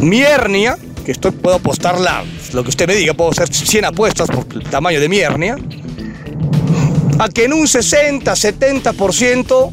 Mi 0.00 0.20
hernia, 0.22 0.76
que 1.04 1.12
estoy, 1.12 1.30
puedo 1.30 1.56
apostar 1.56 1.96
lo 2.52 2.62
que 2.62 2.68
usted 2.68 2.86
me 2.86 2.94
diga, 2.94 3.14
puedo 3.14 3.30
hacer 3.30 3.52
100 3.52 3.86
apuestas 3.86 4.28
por 4.28 4.46
el 4.52 4.64
tamaño 4.64 5.00
de 5.00 5.08
mi 5.08 5.18
hernia, 5.18 5.56
a 7.18 7.28
que 7.28 7.44
en 7.44 7.52
un 7.52 7.66
60, 7.66 8.32
70% 8.32 9.70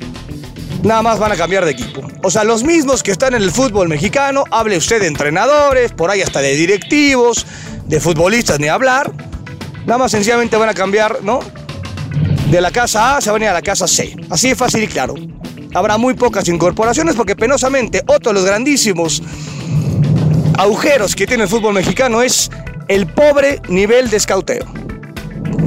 nada 0.84 1.02
más 1.02 1.20
van 1.20 1.32
a 1.32 1.36
cambiar 1.36 1.66
de 1.66 1.72
equipo. 1.72 2.02
O 2.22 2.32
sea, 2.32 2.44
los 2.44 2.64
mismos 2.64 3.04
que 3.04 3.12
están 3.12 3.34
en 3.34 3.42
el 3.42 3.52
fútbol 3.52 3.90
mexicano, 3.90 4.46
hable 4.52 4.78
usted 4.78 5.02
de 5.02 5.08
entrenadores, 5.08 5.92
por 5.92 6.10
ahí 6.10 6.22
hasta 6.22 6.42
de 6.42 6.56
directivos, 6.56 7.46
de 7.86 8.00
futbolistas, 8.00 8.60
ni 8.60 8.68
hablar, 8.68 9.12
nada 9.86 9.98
más 9.98 10.12
sencillamente 10.12 10.56
van 10.56 10.70
a 10.70 10.74
cambiar, 10.74 11.24
¿no? 11.24 11.40
De 12.54 12.62
la 12.62 12.70
casa 12.70 13.18
A 13.18 13.22
se 13.22 13.32
van 13.32 13.42
a 13.42 13.46
ir 13.46 13.50
a 13.50 13.54
la 13.54 13.64
casa 13.64 13.88
C. 13.88 14.16
Así 14.30 14.50
de 14.50 14.56
fácil 14.56 14.84
y 14.84 14.88
claro. 14.88 15.16
Habrá 15.74 15.98
muy 15.98 16.14
pocas 16.14 16.48
incorporaciones 16.48 17.16
porque 17.16 17.36
penosamente 17.36 18.04
otro 18.06 18.30
de 18.30 18.36
los 18.36 18.46
grandísimos 18.46 19.24
agujeros 20.60 21.16
que 21.16 21.26
tiene 21.26 21.44
el 21.46 21.50
fútbol 21.50 21.74
mexicano 21.74 22.22
es 22.22 22.52
el 22.90 23.08
pobre 23.08 23.60
nivel 23.70 24.12
de 24.12 24.18
escauteo. 24.18 24.66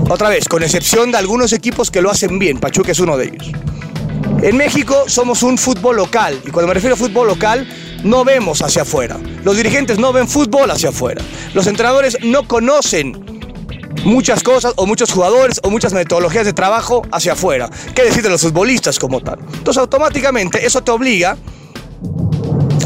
Otra 0.09 0.29
vez, 0.29 0.49
con 0.49 0.63
excepción 0.63 1.11
de 1.11 1.19
algunos 1.19 1.53
equipos 1.53 1.91
que 1.91 2.01
lo 2.01 2.09
hacen 2.09 2.39
bien, 2.39 2.61
Pachuca 2.61 2.93
es 2.93 3.01
uno 3.01 3.17
de 3.17 3.25
ellos. 3.25 3.51
En 4.43 4.57
México 4.57 5.07
somos 5.09 5.43
un 5.43 5.59
fútbol 5.59 5.97
local 5.97 6.41
y 6.47 6.53
cuando 6.53 6.69
me 6.69 6.75
refiero 6.75 6.95
a 6.95 6.99
fútbol 6.99 7.27
local 7.27 7.69
no 8.05 8.25
vemos 8.25 8.63
hacia 8.63 8.83
afuera. 8.83 9.19
Los 9.43 9.57
dirigentes 9.57 9.99
no 9.99 10.13
ven 10.13 10.29
fútbol 10.29 10.71
hacia 10.71 10.91
afuera. 10.91 11.21
Los 11.53 11.67
entrenadores 11.67 12.17
no 12.23 12.47
conocen 12.47 13.36
muchas 14.07 14.43
cosas 14.43 14.73
o 14.77 14.87
muchos 14.87 15.13
jugadores 15.13 15.61
o 15.63 15.71
muchas 15.71 15.93
metodologías 15.93 16.47
de 16.47 16.53
trabajo 16.53 17.03
hacia 17.13 17.33
afuera. 17.33 17.69
¿Qué 17.95 18.03
decir 18.03 18.23
de 18.23 18.31
los 18.31 18.41
futbolistas 18.41 18.99
como 18.99 19.21
tal? 19.21 19.39
Entonces 19.53 19.79
automáticamente 19.79 20.65
eso 20.65 20.83
te 20.83 20.91
obliga 20.93 21.37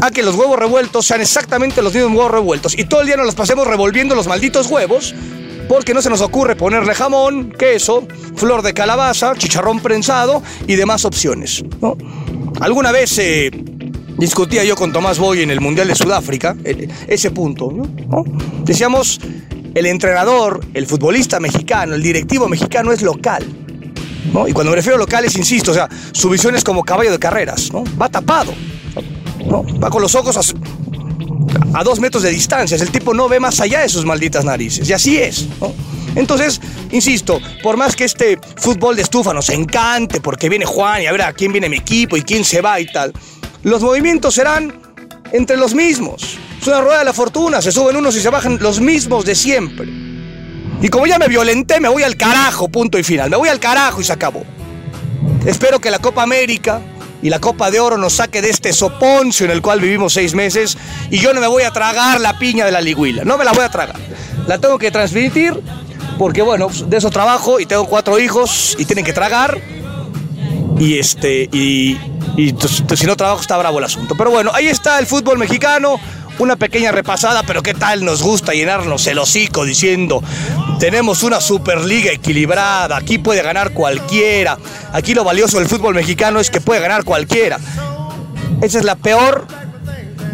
a 0.01 0.09
que 0.09 0.23
los 0.23 0.35
huevos 0.35 0.57
revueltos 0.57 1.05
sean 1.05 1.21
exactamente 1.21 1.81
los 1.81 1.93
mismos 1.93 2.13
huevos 2.13 2.31
revueltos 2.31 2.77
y 2.77 2.85
todo 2.85 3.01
el 3.01 3.07
día 3.07 3.17
nos 3.17 3.27
los 3.27 3.35
pasemos 3.35 3.67
revolviendo 3.67 4.15
los 4.15 4.27
malditos 4.27 4.67
huevos 4.67 5.13
porque 5.69 5.93
no 5.93 6.01
se 6.01 6.09
nos 6.09 6.21
ocurre 6.21 6.55
ponerle 6.55 6.93
jamón, 6.95 7.51
queso, 7.51 8.05
flor 8.35 8.61
de 8.63 8.73
calabaza, 8.73 9.35
chicharrón 9.37 9.79
prensado 9.79 10.41
y 10.67 10.75
demás 10.75 11.05
opciones. 11.05 11.63
Alguna 12.59 12.91
vez 12.91 13.17
eh, 13.19 13.51
discutía 14.17 14.63
yo 14.63 14.75
con 14.75 14.91
Tomás 14.91 15.19
Boy 15.19 15.43
en 15.43 15.51
el 15.51 15.61
Mundial 15.61 15.87
de 15.87 15.95
Sudáfrica 15.95 16.57
eh, 16.63 16.87
ese 17.07 17.29
punto. 17.31 17.71
Decíamos 18.65 19.19
el 19.73 19.85
entrenador, 19.85 20.65
el 20.73 20.85
futbolista 20.85 21.39
mexicano, 21.39 21.95
el 21.95 22.03
directivo 22.03 22.47
mexicano 22.47 22.91
es 22.91 23.01
local. 23.01 23.45
¿no? 24.33 24.47
Y 24.47 24.53
cuando 24.53 24.71
me 24.71 24.75
refiero 24.75 24.95
a 24.95 24.99
locales, 24.99 25.35
insisto, 25.35 25.71
o 25.71 25.73
sea, 25.73 25.89
su 26.11 26.29
visión 26.29 26.55
es 26.55 26.63
como 26.63 26.83
caballo 26.83 27.11
de 27.11 27.19
carreras, 27.19 27.71
¿no? 27.73 27.83
Va 27.99 28.09
tapado, 28.09 28.53
¿no? 29.45 29.63
Va 29.79 29.89
con 29.89 30.01
los 30.01 30.15
ojos 30.15 30.37
a, 30.37 31.77
a, 31.77 31.83
dos 31.83 31.99
metros 31.99 32.23
de 32.23 32.29
distancia. 32.29 32.77
El 32.77 32.91
tipo 32.91 33.13
no 33.13 33.27
ve 33.27 33.39
más 33.39 33.59
allá 33.59 33.81
de 33.81 33.89
sus 33.89 34.05
malditas 34.05 34.45
narices. 34.45 34.89
Y 34.89 34.93
así 34.93 35.17
es, 35.17 35.47
¿no? 35.59 35.73
Entonces, 36.15 36.59
insisto, 36.91 37.39
por 37.63 37.77
más 37.77 37.95
que 37.95 38.03
este 38.03 38.37
fútbol 38.57 38.95
de 38.95 39.01
estufa 39.01 39.33
nos 39.33 39.49
encante, 39.49 40.19
porque 40.19 40.49
viene 40.49 40.65
Juan 40.65 41.01
y 41.01 41.05
a 41.07 41.11
ver 41.11 41.21
a 41.21 41.33
quién 41.33 41.51
viene 41.51 41.69
mi 41.69 41.77
equipo 41.77 42.17
y 42.17 42.21
quién 42.21 42.43
se 42.43 42.61
va 42.61 42.79
y 42.79 42.85
tal, 42.91 43.13
los 43.63 43.81
movimientos 43.81 44.35
serán 44.35 44.73
entre 45.31 45.57
los 45.57 45.73
mismos. 45.73 46.37
Es 46.59 46.67
una 46.67 46.81
rueda 46.81 46.99
de 46.99 47.05
la 47.05 47.13
fortuna, 47.13 47.61
se 47.61 47.71
suben 47.71 47.95
unos 47.95 48.15
y 48.15 48.21
se 48.21 48.29
bajan 48.29 48.57
los 48.61 48.79
mismos 48.79 49.25
de 49.25 49.35
siempre. 49.35 49.87
Y 50.81 50.89
como 50.89 51.05
ya 51.05 51.19
me 51.19 51.27
violenté, 51.27 51.79
me 51.79 51.89
voy 51.89 52.03
al 52.03 52.17
carajo, 52.17 52.67
punto 52.69 52.97
y 52.97 53.03
final. 53.03 53.29
Me 53.29 53.37
voy 53.37 53.49
al 53.49 53.59
carajo 53.59 54.01
y 54.01 54.03
se 54.03 54.13
acabó. 54.13 54.43
Espero 55.45 55.79
que 55.79 55.91
la 55.91 55.99
Copa 55.99 56.23
América 56.23 56.81
y 57.21 57.29
la 57.29 57.39
Copa 57.39 57.69
de 57.69 57.79
Oro 57.79 57.97
nos 57.97 58.13
saque 58.13 58.41
de 58.41 58.49
este 58.49 58.73
soponcio 58.73 59.45
en 59.45 59.51
el 59.51 59.61
cual 59.61 59.79
vivimos 59.79 60.13
seis 60.13 60.33
meses 60.33 60.77
y 61.11 61.19
yo 61.19 61.33
no 61.33 61.41
me 61.41 61.47
voy 61.47 61.63
a 61.63 61.71
tragar 61.71 62.19
la 62.19 62.37
piña 62.39 62.65
de 62.65 62.71
la 62.71 62.81
liguila. 62.81 63.23
No 63.23 63.37
me 63.37 63.45
la 63.45 63.51
voy 63.51 63.63
a 63.63 63.69
tragar. 63.69 63.95
La 64.47 64.57
tengo 64.57 64.79
que 64.79 64.89
transmitir 64.89 65.53
porque, 66.17 66.41
bueno, 66.41 66.67
de 66.87 66.97
eso 66.97 67.09
trabajo 67.09 67.59
y 67.59 67.65
tengo 67.65 67.85
cuatro 67.85 68.19
hijos 68.19 68.75
y 68.79 68.85
tienen 68.85 69.05
que 69.05 69.13
tragar. 69.13 69.59
Y 70.79 70.97
este, 70.97 71.47
y, 71.51 71.97
y 72.37 72.55
si 72.95 73.05
no 73.05 73.15
trabajo 73.15 73.41
está 73.41 73.57
bravo 73.57 73.79
el 73.79 73.85
asunto. 73.85 74.15
Pero 74.17 74.31
bueno, 74.31 74.51
ahí 74.53 74.67
está 74.67 74.99
el 74.99 75.07
fútbol 75.07 75.37
mexicano 75.37 75.99
una 76.39 76.55
pequeña 76.55 76.91
repasada, 76.91 77.43
pero 77.43 77.61
qué 77.61 77.73
tal 77.73 78.03
nos 78.03 78.23
gusta 78.23 78.53
llenarnos 78.53 79.05
el 79.07 79.19
hocico 79.19 79.63
diciendo, 79.63 80.23
tenemos 80.79 81.23
una 81.23 81.39
superliga 81.39 82.11
equilibrada, 82.11 82.97
aquí 82.97 83.19
puede 83.19 83.43
ganar 83.43 83.73
cualquiera, 83.73 84.57
aquí 84.91 85.13
lo 85.13 85.23
valioso 85.23 85.59
del 85.59 85.67
fútbol 85.67 85.93
mexicano 85.93 86.39
es 86.39 86.49
que 86.49 86.59
puede 86.59 86.81
ganar 86.81 87.03
cualquiera. 87.03 87.59
Esa 88.61 88.79
es 88.79 88.85
la 88.85 88.95
peor 88.95 89.45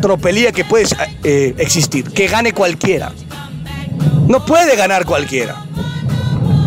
tropelía 0.02 0.52
que 0.52 0.64
puede 0.64 0.86
eh, 1.24 1.56
existir, 1.58 2.10
que 2.12 2.28
gane 2.28 2.54
cualquiera. 2.54 3.12
No 4.28 4.46
puede 4.46 4.76
ganar 4.76 5.06
cualquiera. 5.06 5.66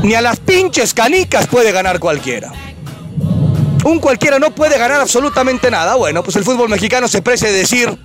Ni 0.02 0.14
a 0.14 0.20
las 0.20 0.38
pinches 0.38 0.94
canicas 0.94 1.46
puede 1.46 1.72
ganar 1.72 1.98
cualquiera. 1.98 2.52
Un 3.84 3.98
cualquiera 3.98 4.38
no 4.38 4.50
puede 4.50 4.78
ganar 4.78 5.00
absolutamente 5.00 5.70
nada. 5.70 5.94
Bueno, 5.94 6.22
pues 6.22 6.36
el 6.36 6.44
fútbol 6.44 6.68
mexicano 6.68 7.08
se 7.08 7.22
prece 7.22 7.50
decir, 7.50 7.98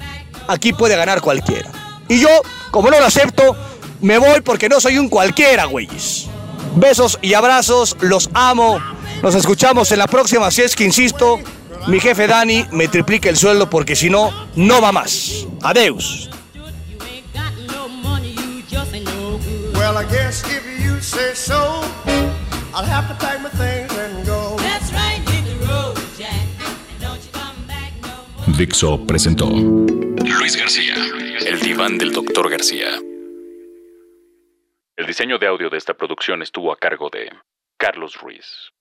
aquí 0.47 0.73
puede 0.73 0.95
ganar 0.95 1.21
cualquiera. 1.21 1.69
Y 2.07 2.19
yo, 2.19 2.29
como 2.71 2.89
no 2.89 2.99
lo 2.99 3.05
acepto, 3.05 3.55
me 4.01 4.17
voy 4.17 4.41
porque 4.41 4.69
no 4.69 4.79
soy 4.79 4.97
un 4.97 5.09
cualquiera, 5.09 5.65
güeyes. 5.65 6.27
Besos 6.75 7.19
y 7.21 7.33
abrazos, 7.33 7.97
los 8.01 8.29
amo. 8.33 8.79
Nos 9.21 9.35
escuchamos 9.35 9.91
en 9.91 9.99
la 9.99 10.07
próxima, 10.07 10.51
si 10.51 10.61
es 10.61 10.75
que 10.75 10.83
insisto, 10.83 11.39
mi 11.87 11.99
jefe 11.99 12.27
Dani 12.27 12.65
me 12.71 12.87
triplique 12.87 13.29
el 13.29 13.37
sueldo 13.37 13.69
porque 13.69 13.95
si 13.95 14.09
no, 14.09 14.31
no 14.55 14.81
va 14.81 14.91
más. 14.91 15.45
Adeus. 15.61 16.29
Dixo 28.57 29.05
presentó 29.05 29.49
Luis 29.49 30.55
García, 30.55 30.95
el 31.45 31.59
diván 31.59 31.97
del 31.97 32.13
doctor 32.13 32.49
García. 32.49 32.87
El 34.95 35.05
diseño 35.05 35.37
de 35.37 35.47
audio 35.47 35.69
de 35.69 35.77
esta 35.77 35.93
producción 35.93 36.41
estuvo 36.41 36.71
a 36.71 36.77
cargo 36.77 37.09
de 37.09 37.29
Carlos 37.77 38.15
Ruiz. 38.15 38.71